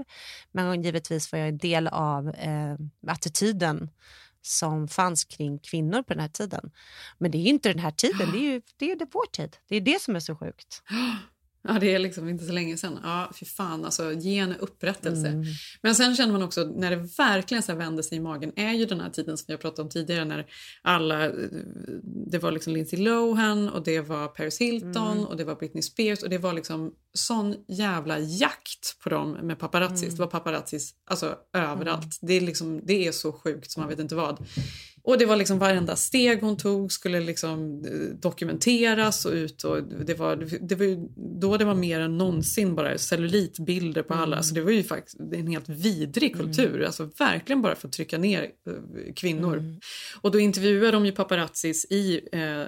[0.53, 3.91] men givetvis var jag en del av eh, attityden
[4.43, 6.71] som fanns kring kvinnor på den här tiden.
[7.19, 9.27] Men det är ju inte den här tiden, det är ju det är det vår
[9.27, 9.57] tid.
[9.69, 10.83] Det är det som är så sjukt.
[11.69, 12.99] Ja, det är liksom inte så länge sedan.
[13.03, 15.29] Ja, fy fan, alltså ge henne upprättelse.
[15.29, 15.45] Mm.
[15.83, 18.85] Men sen känner man också, när det verkligen så vänder sig i magen, är ju
[18.87, 20.47] den här tiden som har pratat om tidigare när
[20.83, 21.33] alla, eh,
[22.31, 25.25] det var liksom Lindsay Lohan och det var Paris Hilton Mm.
[25.25, 29.59] och det var Britney Spears och det var liksom sån jävla jakt på dem med
[29.59, 30.03] paparazzis.
[30.03, 30.15] Mm.
[30.15, 32.19] Det var paparazzis alltså överallt.
[32.23, 34.47] Det, är liksom, det är så sjukt som man vet inte vad.
[35.05, 39.83] Och det var liksom varenda steg hon tog skulle liksom eh, dokumenteras och ut och
[39.83, 41.09] det var, det var ju
[41.41, 44.25] då det var mer än någonsin bara cellulitbilder på alla.
[44.25, 44.39] Mm.
[44.39, 46.85] Alltså det var ju faktiskt en helt vidrig kultur.
[46.85, 49.59] Alltså verkligen bara för att trycka ner eh, kvinnor.
[49.59, 49.81] Mm.
[50.21, 52.65] Och då intervjuar de ju paparazzis i eh,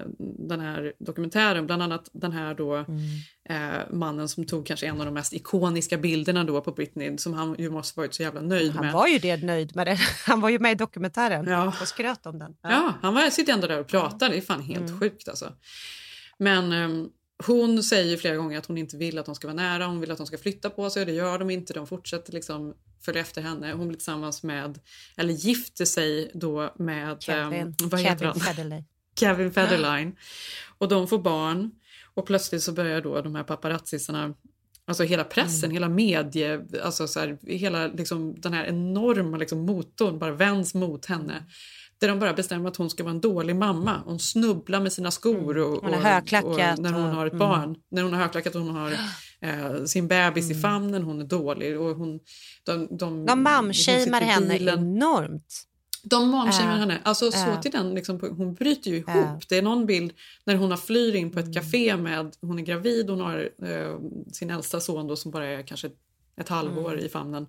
[0.49, 3.01] den här dokumentären, bland annat den här då Mm.
[3.49, 3.57] Eh,
[3.91, 7.57] mannen som tog kanske en av de mest ikoniska bilderna då på Britney som han
[7.59, 8.95] ju måste varit så jävla nöjd Han med.
[8.95, 9.99] var ju det nöjd med det.
[10.27, 11.73] Han var ju med i dokumentären Ja.
[11.81, 12.57] och skröt om den.
[12.63, 14.29] Ja, han var, sitter ändå där och pratar.
[14.29, 15.01] Det är fan helt Mm.
[15.01, 15.53] sjukt alltså.
[16.39, 17.09] Men ehm,
[17.47, 19.87] hon säger flera gånger att hon inte vill att de ska vara nära.
[19.87, 21.73] Hon vill att de ska flytta på sig och det gör de inte.
[21.73, 22.75] De fortsätter liksom
[23.05, 23.73] följa efter henne.
[23.73, 24.79] Hon blir tillsammans med,
[25.17, 28.41] eller gifter sig då med, Kevin, ehm, vad heter Kevin han?
[28.41, 28.83] Federley.
[29.19, 30.17] Kevin Federline.
[30.79, 31.71] Och de får barn.
[32.15, 34.35] Och plötsligt så börjar då de här paparazzisarna
[34.87, 40.19] Alltså hela pressen, hela medie, alltså så här, hela liksom, den här enorma liksom, motorn
[40.19, 41.45] bara vänds mot henne.
[41.99, 44.03] Där de bara bestämmer att hon ska vara en dålig mamma.
[44.05, 45.95] Hon snubblar med sina skor och, Mm.
[45.95, 47.39] Hon har och, och när hon och- har ett mm.
[47.39, 47.77] barn.
[47.91, 48.93] När hon har högklackat och hon har
[49.41, 51.81] eh, sin bebis i famnen, hon är dålig.
[51.81, 52.21] Och hon,
[52.65, 55.65] de de, De hon mamshamear henne enormt.
[56.05, 56.99] De mamshamear Äh, henne.
[57.03, 57.61] Alltså så äh.
[57.61, 59.09] till den, liksom, hon bryter ju ihop.
[59.09, 59.39] Äh.
[59.49, 60.13] Det är någon bild
[60.45, 61.51] när hon har flyr in på Mm.
[61.51, 63.99] ett café med, hon är gravid, hon har eh,
[64.33, 65.91] sin äldsta son då, som bara är kanske
[66.41, 67.05] ett halvår Mm.
[67.05, 67.47] i famnen.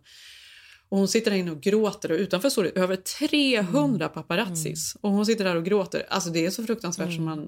[0.96, 4.14] Och hon sitter där inne och gråter och utanför står det över 300 Mm.
[4.14, 4.98] paparazzis.
[5.02, 6.06] Och hon sitter där och gråter.
[6.10, 7.48] Alltså det är så fruktansvärt som man...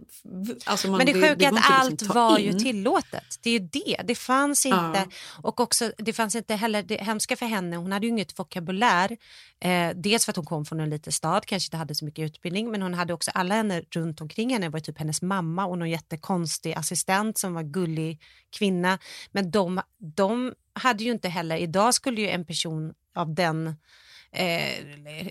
[0.66, 2.46] Alltså man Men det sjuka är att inte allt liksom var in.
[2.46, 3.24] ju tillåtet.
[3.42, 4.02] Det är ju det.
[4.06, 4.78] Det fanns inte.
[4.78, 5.06] Ja.
[5.42, 7.76] Och också, det fanns inte heller det hemska för henne.
[7.76, 9.18] Hon hade ju inget vokabulär.
[9.60, 12.26] Eh, dels för att hon kom från en liten stad, kanske inte hade så mycket
[12.26, 12.72] utbildning.
[12.72, 15.90] Men hon hade också alla henne runt omkring henne var typ hennes mamma och någon
[15.90, 18.22] jättekonstig assistent som var gullig
[18.58, 19.00] kvinna.
[19.32, 19.82] Men de,
[20.16, 23.76] de hade ju inte heller, idag skulle ju en person av den
[24.32, 24.86] eh,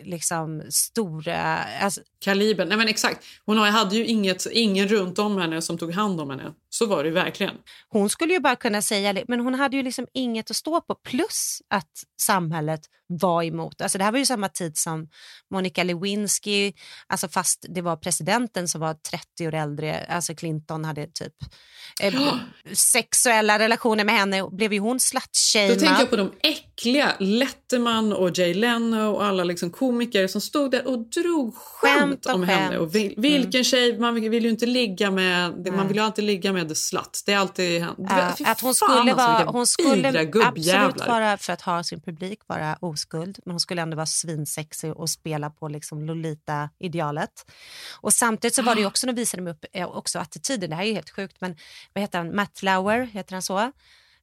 [0.05, 2.68] liksom stora, alltså, Kalibern.
[2.68, 3.24] Nej men exakt.
[3.47, 6.53] Hon hade ju inget, ingen runt om henne som tog hand om henne.
[6.68, 7.55] Så var det ju verkligen.
[7.88, 10.94] Hon skulle ju bara kunna säga men hon hade ju liksom inget att stå på.
[10.94, 11.90] Plus att
[12.20, 13.80] samhället var emot.
[13.80, 15.09] Alltså det här var ju samma tid som
[15.51, 16.72] Monica Lewinsky,
[17.07, 20.07] alltså fast det var presidenten som var 30 år äldre.
[20.09, 21.34] Alltså Clinton hade typ
[22.01, 22.14] eh,
[22.72, 25.78] sexuella relationer med henne blev ju hon Då slutshamead.
[25.78, 30.70] tänker jag på de äckliga Letterman och Jay Leno och alla liksom komiker som stod
[30.70, 32.51] där och drog skämt, Skämt om skämt.
[32.61, 32.78] henne.
[32.78, 35.87] Och vil, vilken tjej, man vill ju inte ligga med, man Nej.
[35.87, 37.22] vill ju alltid ligga med the slut.
[37.26, 40.09] Det är alltid hen- Ja, Fy att hon skulle, alltså, vara, hon skulle
[40.45, 43.39] absolut vara, för att ha sin publik, vara oskuld.
[43.45, 47.47] Men hon skulle ändå vara svinsexig och spela på liksom Lolita-idealet.
[48.01, 50.76] Och samtidigt så var det ju också, de visade de upp eh, också attityden, det
[50.76, 51.57] här är ju helt sjukt, men
[51.93, 53.72] vad heter han, Matt Flower, heter han så?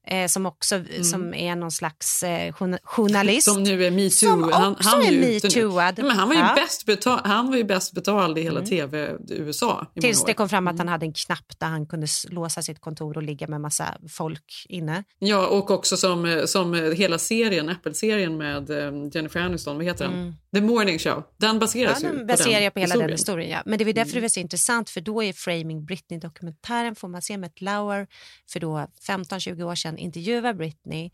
[0.06, 3.48] Eh, som också som är någon slags eh, journa- journalist.
[3.48, 3.54] Mm.
[3.66, 4.10] Som nu är metoo.
[4.10, 5.64] Som han, också han är ju ute nu.
[5.64, 5.94] metooad.
[5.98, 6.52] Ja, men han, var ju Ja.
[6.56, 9.86] bäst betal, han var ju bäst betald i hela tv i USA.
[9.94, 12.80] I Tills det kom fram att han hade en knapp där han kunde låsa sitt
[12.80, 15.04] kontor och ligga med massa folk inne.
[15.18, 19.84] Ja, och också som, eh, som eh, hela serien, Apple-serien med eh, Jennifer Aniston, vad
[19.84, 20.14] heter den?
[20.14, 20.34] Mm.
[20.54, 21.22] The Morning Show.
[21.36, 23.10] Den baseras Ja, ju den på baserar den på hela den historien.
[23.10, 23.50] historien.
[23.50, 23.62] Ja.
[23.66, 24.14] Men det var därför Mm.
[24.14, 28.06] det var så intressant för då är Framing Britney-dokumentären får man se med Lauer
[28.52, 31.10] för då 15-20 år sedan intervjuar Britney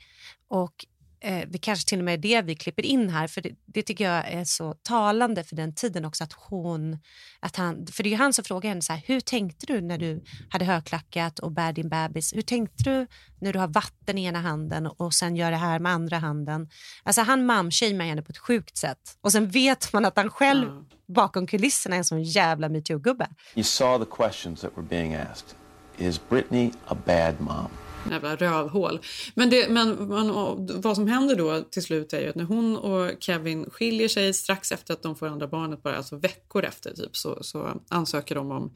[0.48, 0.86] och
[1.20, 3.82] eh, vi kanske till och med är det vi klipper in här för det, det
[3.82, 6.98] tycker jag är så talande för den tiden också att hon,
[7.40, 9.80] att han, för det är ju han som frågar henne så här, hur tänkte du
[9.80, 13.06] när du hade högklackat och bär din bebis, hur tänkte du
[13.40, 16.68] när du har vatten i ena handen och sen gör det här med andra handen.
[17.02, 20.84] Alltså han mamshamear henne på ett sjukt sätt och sen vet man att han själv
[21.08, 23.26] bakom kulisserna är en sån jävla metoo-gubbe.
[23.54, 25.56] You saw the questions that were being asked.
[25.98, 27.68] Is Brittany a bad mom?
[28.10, 29.00] Jävla rövhål.
[29.34, 30.32] Men, det, men, men
[30.80, 34.34] vad som händer då till slut är ju att när hon och Kevin skiljer sig
[34.34, 38.34] strax efter att de får andra barnet, bara alltså veckor efter typ, så, så ansöker
[38.34, 38.74] de om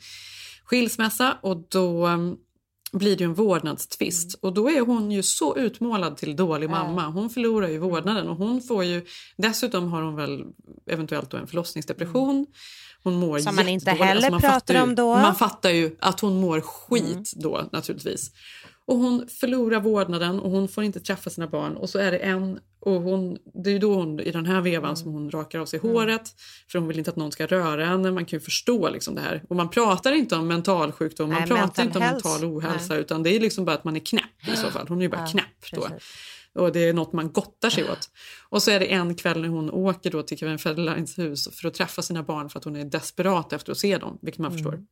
[0.64, 2.37] skilsmässa och då um,
[2.93, 4.39] blir det en vårdnadstvist.
[4.41, 7.07] Och då är hon ju så utmålad till dålig mamma.
[7.07, 9.07] Hon förlorar ju vårdnaden och hon får ju,
[9.37, 10.45] dessutom har hon väl
[10.91, 12.47] eventuellt då en förlossningsdepression.
[13.03, 14.14] Hon mår Som man inte jättedåligt.
[14.14, 15.14] heller man pratar fattar ju, om då.
[15.14, 18.31] Man fattar ju att hon mår skit då naturligtvis.
[18.87, 21.76] Och hon förlorar vårdnaden och hon får inte träffa sina barn.
[21.76, 24.97] Och så är det en, och hon, det är då hon, i den här vevan
[24.97, 26.35] som hon rakar av sig håret.
[26.70, 28.11] För hon vill inte att någon ska röra henne.
[28.11, 29.43] Man kan ju förstå liksom det här.
[29.49, 32.26] Och man pratar inte om mental sjukdom, man Nej, pratar inte om health.
[32.28, 32.93] mental ohälsa.
[32.95, 33.01] Nej.
[33.03, 34.89] Utan det är liksom bara att man är knäpp i så fall.
[34.89, 35.80] Hon är ju bara Ja, knäpp då.
[35.80, 36.09] precis.
[36.55, 38.11] Och det är något man gottar sig åt.
[38.49, 41.68] Och så är det en kväll när hon åker då till Kevin Federlines hus för
[41.68, 44.51] att träffa sina barn för att hon är desperat efter att se dem, vilket man
[44.53, 44.62] Mm.
[44.64, 44.85] förstår.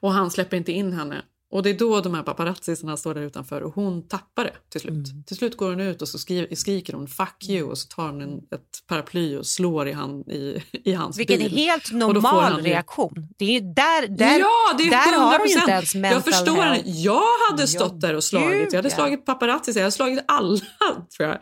[0.00, 3.22] Och han släpper inte in henne Och det är då de här paparazzisarna står där
[3.22, 4.94] utanför och hon tappar det till slut.
[4.94, 5.24] Mm.
[5.26, 8.06] Till slut går hon ut och så skriver, skriker hon “fuck you” och så tar
[8.06, 11.56] hon en, ett paraply och slår i, han, i, i hans Vilken bil.
[11.56, 13.28] helt då får normal han reaktion.
[13.38, 15.46] Det är där, där, ja, det är där har 100%.
[15.46, 16.82] inte ens mental Jag förstår henne.
[16.84, 18.72] Jag hade stått där och slagit.
[18.72, 20.58] Jag hade slagit paparazzis, jag hade slagit alla
[21.16, 21.38] tror jag.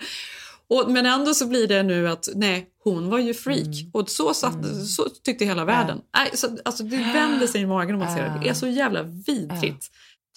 [0.69, 3.81] Och, men ändå så blir det nu att nej, hon var ju freak.
[3.81, 3.91] Mm.
[3.93, 6.01] Och så, satt, så tyckte hela världen.
[6.17, 8.41] Nej, så, alltså, det vänder sig i magen om man ser det.
[8.43, 9.91] Det är så jävla vidrigt.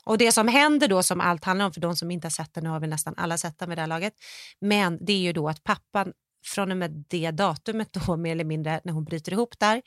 [0.04, 2.54] Och det som händer då som allt handlar om, för de som inte har sett
[2.54, 4.14] den, nu har vi nästan alla sett den med det här laget,
[4.62, 6.12] men det är ju då att pappan
[6.46, 9.82] från och med det datumet då mer eller mindre när hon bryter ihop där,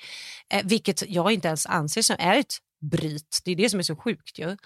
[0.50, 2.54] eh, vilket jag inte ens anser som är ett
[2.90, 4.56] bryt, det är det som är så sjukt ju.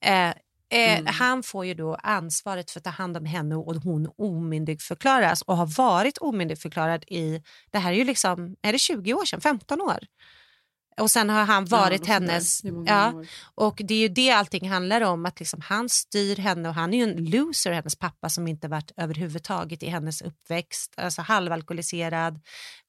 [0.00, 0.34] Eh,
[0.74, 5.42] eh, Han får ju då ansvaret för att ta hand om henne och hon omyndigförklaras
[5.42, 9.40] och har varit omyndigförklarad i, det här är ju liksom, är det 20 år sedan,
[9.40, 9.98] 15 år?
[11.00, 12.08] Och sen har han Ja, varit där.
[12.12, 12.60] hennes...
[12.86, 13.22] Ja,
[13.54, 16.94] och det är ju det allting handlar om, att liksom han styr henne och han
[16.94, 22.40] är ju en loser, hennes pappa som inte varit överhuvudtaget i hennes uppväxt, alltså halvalkoholiserad,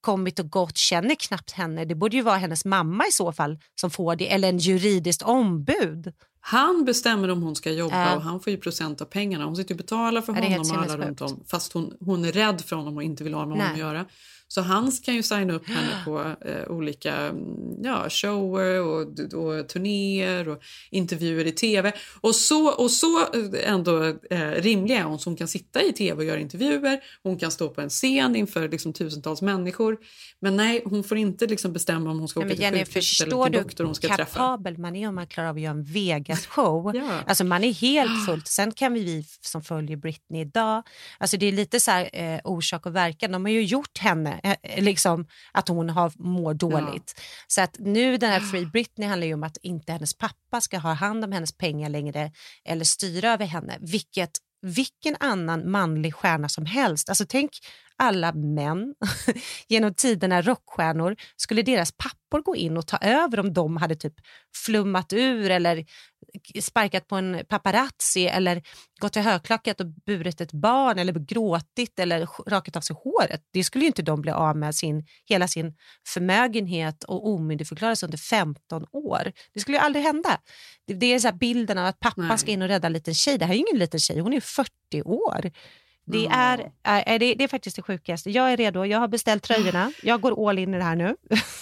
[0.01, 1.85] kommit och gått, känner knappt henne.
[1.85, 5.21] Det borde ju vara hennes mamma i så fall som får det, eller en juridiskt
[5.21, 6.13] ombud.
[6.39, 8.15] Han bestämmer om hon ska jobba Ja.
[8.15, 9.45] och han får ju procent av pengarna.
[9.45, 12.31] Hon sitter och betalar för Ja, honom och alla runt om fast hon, hon är
[12.31, 13.73] rädd för honom och inte vill ha med honom Nej.
[13.73, 14.05] att göra.
[14.55, 19.01] Så han kan ju signa upp henne på eh, olika mm, ja, shower och,
[19.33, 21.93] och turnéer och intervjuer i tv.
[22.21, 25.93] Och så, och så eh, ändå eh, rimliga är hon så hon kan sitta i
[25.93, 26.99] tv och göra intervjuer.
[27.23, 29.97] Hon kan stå på en scen inför liksom, tusentals människor.
[30.39, 33.27] Men nej, hon får inte liksom, bestämma om hon ska åka men till Jenny, sjukhuset
[33.27, 34.31] eller till doktor hon ska hur träffa.
[34.31, 36.95] kapabel man är om man klarar av att göra en Vegas-show?
[36.95, 37.21] Ja.
[37.27, 38.47] Alltså man är helt fullt.
[38.47, 40.83] Sen kan vi, vi som följer Britney idag,
[41.17, 43.31] alltså det är lite så här, eh, orsak och verkan.
[43.31, 44.39] De har ju gjort henne,
[44.77, 47.21] liksom att hon har, mår dåligt.
[47.47, 50.77] Så att nu den här Free Britney handlar ju om att inte hennes pappa ska
[50.77, 52.31] ha hand om hennes pengar längre
[52.65, 54.31] eller styra över henne, vilket
[54.61, 57.09] vilken annan manlig stjärna som helst.
[57.09, 57.51] Alltså tänk
[57.97, 58.93] alla män
[59.67, 61.15] genom tiderna rockstjärnor.
[61.35, 64.13] Skulle deras pappor gå in och ta över om de hade typ
[64.65, 65.85] flummat ur eller
[66.61, 68.61] sparkat på en paparazzi eller
[69.01, 73.41] gått till högklackat och burit ett barn eller gråtit eller rakat av sig håret.
[73.53, 75.73] Det skulle ju inte de bli av med sin, hela sin
[76.07, 79.31] förmögenhet och omyndigförklaras under 15 år.
[79.53, 80.39] Det skulle ju aldrig hända.
[80.87, 82.37] Det, det är så här bilden av att pappa Nej.
[82.37, 83.37] ska in och rädda en liten tjej.
[83.37, 84.69] Det här är ju ingen liten tjej, hon är ju 40
[85.05, 85.51] år.
[86.07, 88.29] Det, är, är, det, det är faktiskt det sjukaste.
[88.29, 89.91] Jag är redo, jag har beställt tröjorna.
[90.03, 91.15] Jag går all in i det här nu.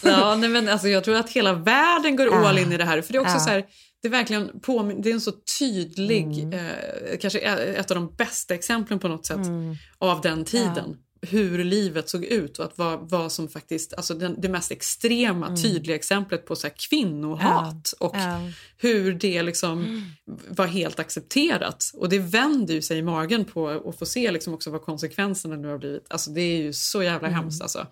[0.03, 3.01] Ja, nej, men alltså, jag tror att hela världen går all in i det här.
[3.01, 3.39] För det är också Ja.
[3.39, 3.63] så här,
[4.03, 6.53] det är verkligen påmin- det är en så tydlig, Mm.
[6.53, 9.75] eh, kanske ett av de bästa exemplen på något sätt Mm.
[9.97, 10.97] av den tiden.
[11.21, 15.47] Hur livet såg ut och att vad, vad som faktiskt, alltså den, det mest extrema
[15.47, 15.61] Mm.
[15.61, 18.39] tydliga exemplet på så här kvinnohat och Ja.
[18.77, 20.05] hur det liksom
[20.49, 21.91] var helt accepterat.
[21.93, 25.55] Och det vänder ju sig i magen på att få se liksom också vad konsekvenserna
[25.55, 26.05] nu har blivit.
[26.09, 27.39] Alltså det är ju så jävla Mm.
[27.39, 27.87] hemskt alltså.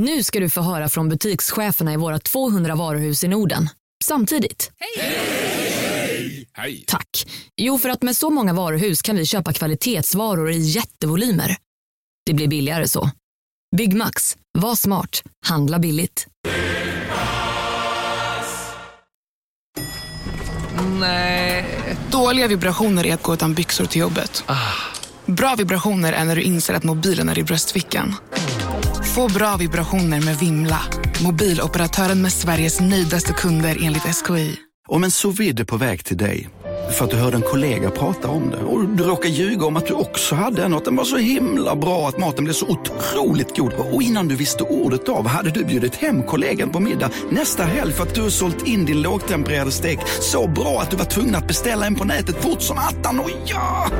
[0.00, 3.68] Nu ska du få höra från butikscheferna i våra 200 varuhus i Norden.
[4.04, 4.70] Samtidigt.
[6.56, 6.84] Hej!
[6.86, 7.26] Tack.
[7.56, 11.56] Jo, för att med så många varuhus kan vi köpa kvalitetsvaror i jättevolymer.
[12.26, 13.10] Det blir billigare så.
[13.76, 14.36] Byggmax.
[14.58, 15.22] Var smart.
[15.46, 16.26] Handla billigt.
[21.00, 21.96] Nej.
[22.10, 24.44] Dåliga vibrationer är att gå utan byxor till jobbet.
[25.26, 28.14] Bra vibrationer är när du inser att mobilen är i bröstfickan.
[29.16, 30.80] Få bra vibrationer med Vimla.
[31.24, 34.56] Mobiloperatören med Sveriges nöjdaste kunder enligt SKI.
[34.88, 36.48] Om en sous vide är på väg till dig
[36.98, 39.86] för att du hörde en kollega prata om det och du råkade ljuga om att
[39.86, 42.66] du också hade en och att den var så himla bra att maten blev så
[42.66, 47.10] otroligt god och innan du visste ordet av hade du bjudit hem kollegan på middag
[47.30, 51.04] nästa helg för att du sålt in din lågtempererade stek så bra att du var
[51.04, 53.20] tvungen att beställa en på nätet fort som attan.
[53.20, 53.90] Och ja!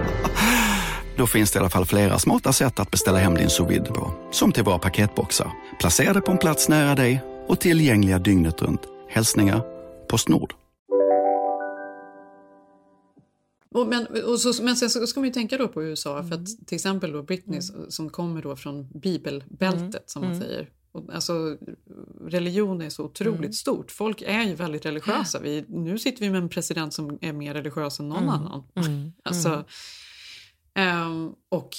[1.17, 4.13] Då finns det i alla fall flera smarta sätt att beställa hem din sous på.
[4.33, 5.51] Som till våra paketboxar,
[5.81, 8.81] placerade på en plats nära dig och tillgängliga dygnet runt.
[9.09, 9.63] Hälsningar
[10.09, 10.55] Postnord.
[13.75, 16.35] Och men, och så, men sen så ska man ju tänka då på USA för
[16.35, 20.43] att till exempel då Britney som kommer då från bibelbältet som man Mm.
[20.43, 20.69] säger.
[20.93, 21.57] Och, alltså,
[22.29, 23.53] religion är så otroligt Mm.
[23.53, 23.91] stort.
[23.91, 25.39] Folk är ju väldigt religiösa.
[25.41, 28.29] Vi, nu sitter vi med en president som är mer religiös än någon Mm.
[28.35, 28.63] annan.
[28.77, 29.13] Mm.
[29.25, 29.65] Alltså,
[30.77, 30.89] Mm.
[30.89, 31.71] ehm, och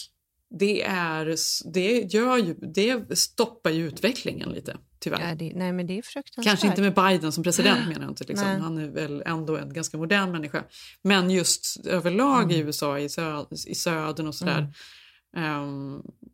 [0.49, 1.35] det, är,
[1.73, 5.29] det, gör ju, det stoppar ju utvecklingen lite, tyvärr.
[5.29, 6.43] Ja, det, nej, men det är fruktansvärt.
[6.51, 8.23] Kanske inte med Biden som president menar jag inte.
[8.23, 8.47] Liksom.
[8.47, 10.63] Han är väl ändå en ganska modern människa.
[11.01, 12.67] Men just överlag i Mm.
[12.67, 14.59] USA, i, sö i södern och sådär.
[14.59, 14.73] Ehm,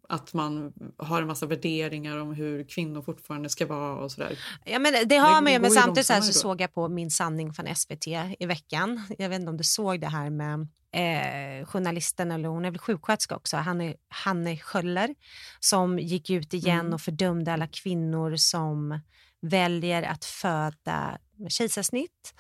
[0.10, 4.40] att man har en massa värderingar om hur kvinnor fortfarande ska vara och sådär.
[4.66, 7.12] Ja, men det har man ju, men samtidigt så, här så såg jag på Min
[7.12, 8.08] sanning från SVT
[8.40, 9.02] i veckan.
[9.18, 10.60] Jag vet inte om du såg det här med
[10.96, 15.16] eh, journalisten, eller hon är väl sjuksköterska också, Hanne, Hanne Schöller,
[15.60, 16.94] som gick ut igen Mm.
[16.94, 19.00] och fördömde alla kvinnor som
[19.42, 22.34] väljer att föda med kejsarsnitt.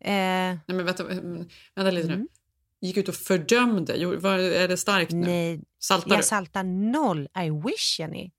[0.00, 1.04] Eh, Nej, men vänta,
[1.74, 2.20] vänta lite Mm.
[2.20, 2.26] nu.
[2.80, 3.92] Gick ut och fördömde.
[3.92, 5.26] Är det starkt nu?
[5.26, 6.22] Nej, Saltar jag du?
[6.22, 7.28] saltar noll.
[7.44, 8.30] I wish, Jenny.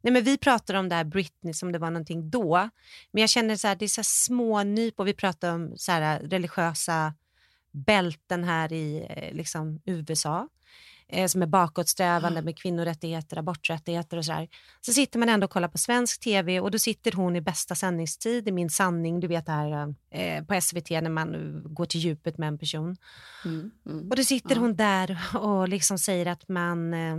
[0.00, 2.70] Nej, men vi pratade om det här Britney som det var någonting då.
[3.10, 5.92] Men jag känner så här, det är så små nyp och vi pratar om så
[5.92, 7.14] här religiösa
[7.70, 10.48] bälten här i eh, liksom, USA
[11.08, 14.48] eh, som är bakåtsträvande med kvinnorättigheter, aborträttigheter och så där.
[14.80, 17.74] Så sitter man ändå och kollar på svensk tv och då sitter hon i bästa
[17.74, 22.00] sändningstid i Min sanning, du vet det här eh, på SVT när man går till
[22.00, 22.96] djupet med en person.
[23.44, 24.10] Mm, mm.
[24.10, 26.94] Och då sitter hon där och liksom säger att man...
[26.94, 27.16] Eh,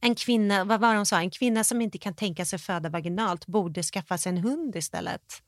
[0.00, 1.20] en kvinna, vad var hon sa?
[1.20, 5.42] En kvinna som inte kan tänka sig föda vaginalt borde skaffa sig en hund istället.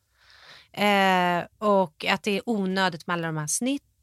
[0.73, 3.47] Eh, och att det är onödigt med alla de här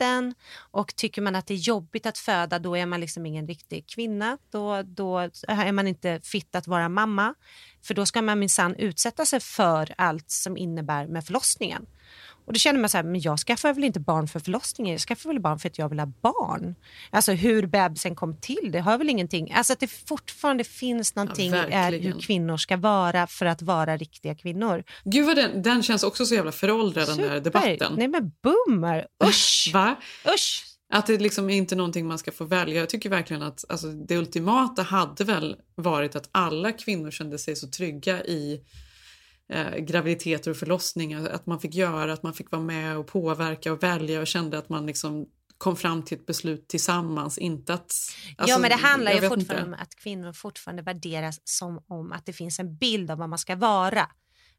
[0.01, 0.33] snitten.
[0.71, 3.87] Och tycker man att det är jobbigt att föda, då är man liksom ingen riktig
[3.87, 4.37] kvinna.
[4.51, 7.33] Då, då är man inte fit att vara mamma.
[7.83, 11.85] För då ska man minsann utsätta sig för allt som innebär med förlossningen.
[12.51, 15.01] Och då känner man så här, men jag skaffar väl inte barn för förlossningen, jag
[15.01, 16.75] skaffar väl barn för att jag vill ha barn.
[17.09, 19.51] Alltså hur bebisen kom till, det har väl ingenting.
[19.53, 22.13] Alltså att det fortfarande finns någonting Ja, är verkligen.
[22.13, 24.83] hur kvinnor ska vara för att vara riktiga kvinnor.
[25.03, 27.93] Gud vad den, den känns också så jävla föråldrad den där debatten.
[27.97, 29.71] Nej men boomer, usch!
[29.73, 29.95] Va?
[30.35, 30.65] Usch!
[30.93, 32.79] Att det liksom är inte någonting man ska få välja.
[32.79, 37.55] Jag tycker verkligen att alltså, det ultimata hade väl varit att alla kvinnor kände sig
[37.55, 38.61] så trygga i
[39.51, 41.29] eh, graviditeter och förlossningar.
[41.29, 44.57] Att man fick göra, att man fick vara med och påverka och välja och kände
[44.57, 45.25] att man liksom
[45.57, 47.37] kom fram till ett beslut tillsammans.
[47.37, 47.93] Inte att...
[48.37, 49.63] ja alltså, men det handlar ju fortfarande inte.
[49.63, 53.39] om att kvinnor fortfarande värderas som om att det finns en bild av vad man
[53.39, 54.07] ska vara.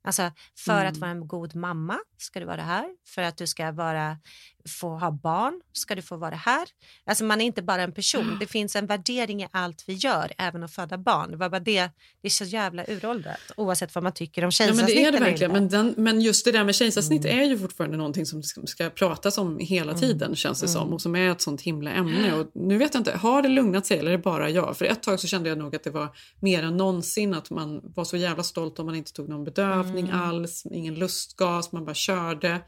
[0.04, 0.92] Alltså för Mm.
[0.92, 2.84] att vara en god mamma ska du vara det här.
[3.06, 4.18] För att du ska vara,
[4.68, 6.68] få ha barn ska du få vara här.
[7.06, 8.36] Alltså man är inte bara en person.
[8.40, 11.30] Det finns en värdering i allt vi gör, även att föda barn.
[11.30, 11.90] Det var bara det,
[12.22, 14.76] det är så jävla uråldrat oavsett vad man tycker om Ja, kejsarsnitt.
[14.86, 15.52] men det är det verkligen.
[15.52, 17.38] Men, den, men just det där med kejsarsnitt Mm.
[17.38, 20.82] är ju fortfarande någonting som ska, pratas om hela tiden känns det som.
[20.82, 20.94] Mm.
[20.94, 22.34] Och som är ett sånt himla ämne.
[22.34, 24.76] Och nu vet jag inte, har det lugnat sig eller är det bara jag?
[24.76, 26.08] För ett tag så kände jag nog att det var
[26.40, 30.08] mer än någonsin att man var så jävla stolt om man inte tog någon bedövning
[30.08, 30.20] Mm.
[30.20, 32.60] alls, ingen lustgas, man bara körde.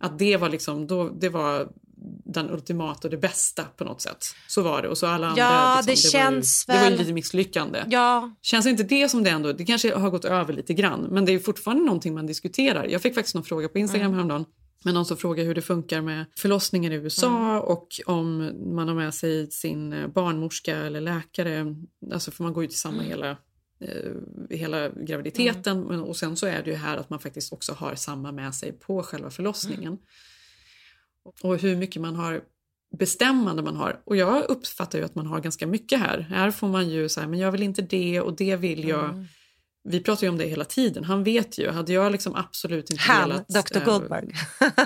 [0.00, 1.68] Att det var liksom, då, det var
[2.24, 4.24] den ultimata och det bästa på något sätt.
[4.48, 4.88] Så var det.
[4.88, 7.12] Och så alla andra, Ja, liksom, det var ju, känns Det var ju väl- lite
[7.12, 7.84] misslyckande.
[7.90, 11.24] Ja, Känns inte det som det ändå, det kanske har gått över lite grann, men
[11.24, 12.84] det är fortfarande någonting man diskuterar.
[12.86, 14.14] Jag fick faktiskt någon fråga på Instagram Mm.
[14.14, 14.44] häromdagen
[14.84, 17.60] med någon som frågar hur det funkar med förlossningar i USA Mm.
[17.60, 21.66] och om man har med sig sin barnmorska eller läkare,
[22.12, 23.06] alltså för man går ju till samma Mm.
[23.08, 23.36] hela
[23.80, 24.12] Eh,
[24.50, 26.02] hela graviditeten Mm.
[26.04, 28.72] och sen så är det ju här att man faktiskt också har samma med sig
[28.72, 29.98] på själva förlossningen.
[31.42, 32.40] Och hur mycket man har
[32.98, 34.00] bestämmande man har.
[34.04, 36.18] Och jag uppfattar ju att man har ganska mycket här.
[36.18, 39.04] Här får man ju säga, men jag vill inte det och det vill jag.
[39.04, 39.24] Mm.
[39.88, 41.04] Vi pratar ju om det hela tiden.
[41.04, 41.70] Han vet ju.
[41.70, 43.48] Hade jag liksom absolut inte han, velat...
[43.48, 44.28] Dr eh, Goldberg.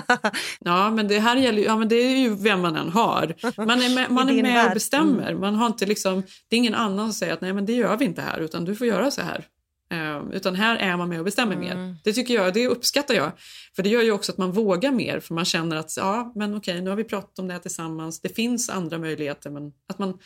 [0.59, 3.35] Ja, men det här gäller ja, men det är ju vem man än har.
[3.65, 4.67] Man är med, man är med värld.
[4.67, 5.33] och bestämmer.
[5.33, 7.97] Man har inte liksom, det är ingen annan som säger att nej men det gör
[7.97, 9.45] vi inte här utan du får göra så här.
[9.91, 11.95] Eh, utan här är man med och bestämmer mer.
[12.03, 13.31] Det tycker jag, det uppskattar jag.
[13.75, 16.55] För det gör ju också att man vågar mer för man känner att ja men
[16.55, 18.21] okej nu har vi pratat om det här tillsammans.
[18.21, 20.19] Det finns andra möjligheter men att man,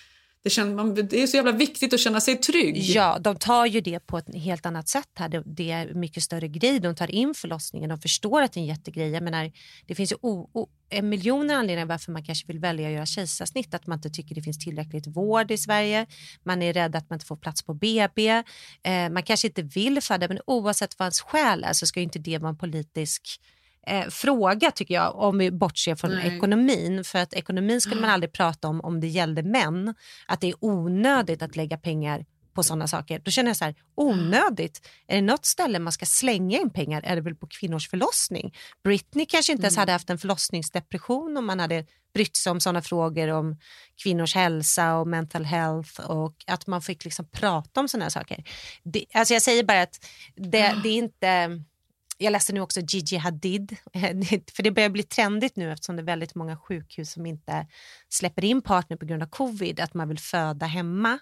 [0.44, 2.78] det, känns, man, det är så jävla viktigt att känna sig trygg.
[2.78, 5.30] Ja, de tar ju det på ett helt annat sätt här.
[5.30, 6.80] Det, det är mycket större grej.
[6.80, 7.90] De tar in förlossningen.
[7.90, 9.10] De förstår att det är en jättegrej.
[9.10, 9.52] Jag menar,
[9.88, 13.06] det finns ju o, o, en miljoner anledningar varför man kanske vill välja att göra
[13.06, 13.74] kejsarsnitt.
[13.74, 16.06] Att man inte tycker det finns tillräckligt vård i Sverige.
[16.44, 18.30] Man är rädd att man inte får plats på BB.
[18.84, 22.04] Eh, man kanske inte vill föda, men oavsett vad ens skäl är så ska ju
[22.04, 23.40] inte det vara en politisk
[23.88, 26.36] eh, fråga tycker jag, om vi bortser från Nej.
[26.38, 27.04] ekonomin.
[27.04, 29.96] För att ekonomin skulle man aldrig prata om om det gällde män.
[30.28, 33.20] Att det är onödigt att lägga pengar på sådana saker.
[33.20, 34.88] Då känner jag så här, onödigt.
[35.08, 38.56] Är det något ställe man ska slänga in pengar är det väl på kvinnors förlossning.
[38.84, 42.82] Britney kanske inte ens hade haft en förlossningsdepression om man hade brytt sig om sådana
[42.82, 43.58] frågor om
[44.04, 48.44] kvinnors hälsa och mental health och att man fick liksom prata om sådana saker.
[48.84, 50.06] Det, alltså jag säger bara att
[50.36, 51.64] det, det är inte
[52.22, 53.78] jag läste nu också Gigi Hadid,
[54.56, 57.68] för det börjar bli trendigt nu eftersom det är väldigt många sjukhus som inte
[58.10, 61.20] släpper in partner på grund av covid, att man vill föda hemma.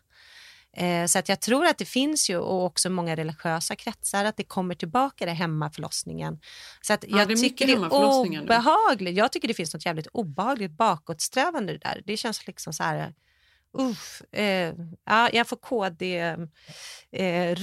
[0.78, 4.38] Eh, Så att jag tror att det finns ju och också många religiösa kretsar att
[4.38, 6.39] det kommer tillbaka det hemmaförlossningen.
[6.82, 8.45] Så att Ja, jag det är mycket tycker det är hemmaförlossningar nu.
[8.45, 9.16] obehagligt.
[9.18, 12.02] Jag tycker det finns något jävligt obehagligt bakåtsträvande det där.
[12.06, 13.14] Det känns liksom så här
[13.80, 14.73] uff, eh,
[15.05, 17.55] ja, jag får KD eh.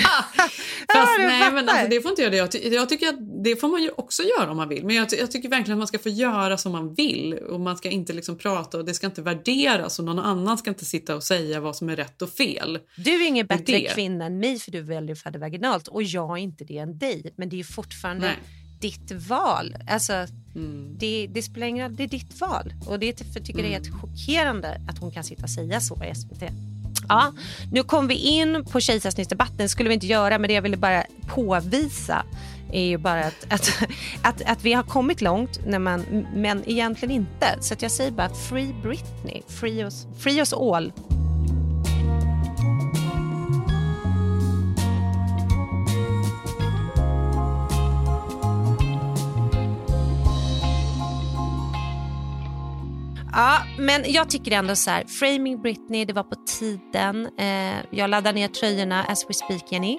[0.92, 1.78] Fast, du nej, men fattar.
[1.78, 2.36] alltså, det får inte göra det.
[2.36, 4.84] Jag, ty- jag tycker att det får man ju också göra om man vill.
[4.84, 7.34] Men jag, ty- jag tycker verkligen att man ska få göra som man vill.
[7.34, 10.70] Och man ska inte liksom prata och det ska inte värderas och någon annan ska
[10.70, 12.78] inte sitta och säga vad som är rätt och fel.
[12.96, 13.94] Du är ingen bättre det.
[13.94, 16.98] kvinna än mig för du väljer att föda vaginalt och jag är inte det än
[16.98, 17.34] dig.
[17.36, 18.36] Men det är fortfarande Nej.
[18.80, 19.76] Ditt val.
[19.86, 20.96] Alltså, Mm.
[20.98, 22.72] det, det spelar ingen roll, det är ditt val.
[22.86, 25.80] Och det är för tycker det är helt chockerande att hon kan sitta och säga
[25.80, 26.42] så i SVT.
[27.08, 27.32] Ja,
[27.72, 30.76] nu kom vi in på kejsarsnittsdebatten, det skulle vi inte göra, men det jag ville
[30.76, 32.24] bara påvisa
[32.72, 33.70] är ju bara att, att,
[34.22, 37.46] att, att vi har kommit långt, när man, men egentligen inte.
[37.60, 40.92] Så jag säger bara Free Britney, free us, free us all.
[53.40, 57.28] Ja, men jag tycker ändå så här, Framing Britney, det var på tiden.
[57.38, 59.98] Eh, jag laddar ner tröjorna as we speak, Jenny.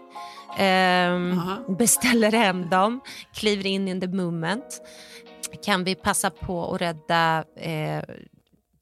[0.57, 1.41] Ehm,
[1.77, 3.01] beställer hem dem,
[3.35, 4.81] kliver in in the moment.
[5.65, 8.03] Kan vi passa på att rädda eh,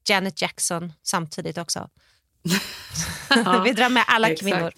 [0.09, 1.89] Janet Jackson samtidigt också?
[3.63, 4.51] vi drar med alla exakt.
[4.51, 4.71] kvinnor.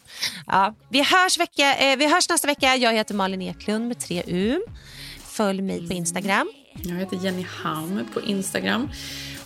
[0.48, 2.76] Ja, vi, hörs vecka, eh, vi hörs nästa vecka.
[2.76, 4.62] Jag heter Malin Eklund med tre U.
[5.24, 6.52] Följ mig på Instagram.
[6.74, 8.90] Jag heter Jenny Ham på Instagram.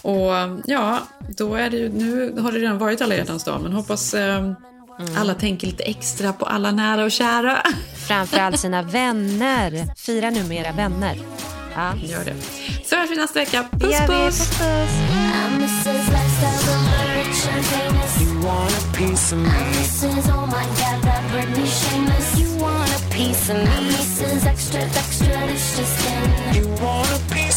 [0.06, 0.99] Och ja,
[1.38, 4.51] då är det ju, nu har det redan varit alla hjärtans dag, men hoppas eh,
[5.18, 7.58] alla tänker lite extra på alla nära och kära.
[8.08, 9.95] Framförallt sina vänner.
[9.95, 11.18] Fira nu med era vänner.
[11.76, 11.93] Ja.
[11.95, 12.36] Gör det.
[12.86, 13.66] Så hörs vi nästa vecka.
[13.72, 14.51] Puss puss!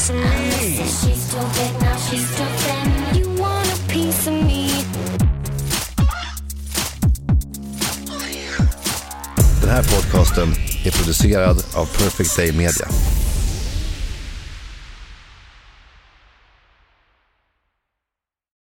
[0.09, 0.77] Piece of me.
[0.87, 3.15] She's too big now, she's too thin.
[3.15, 4.71] You want a piece of me.
[9.61, 10.55] Den här podcasten
[10.85, 12.89] är producerad av Perfect Day Media.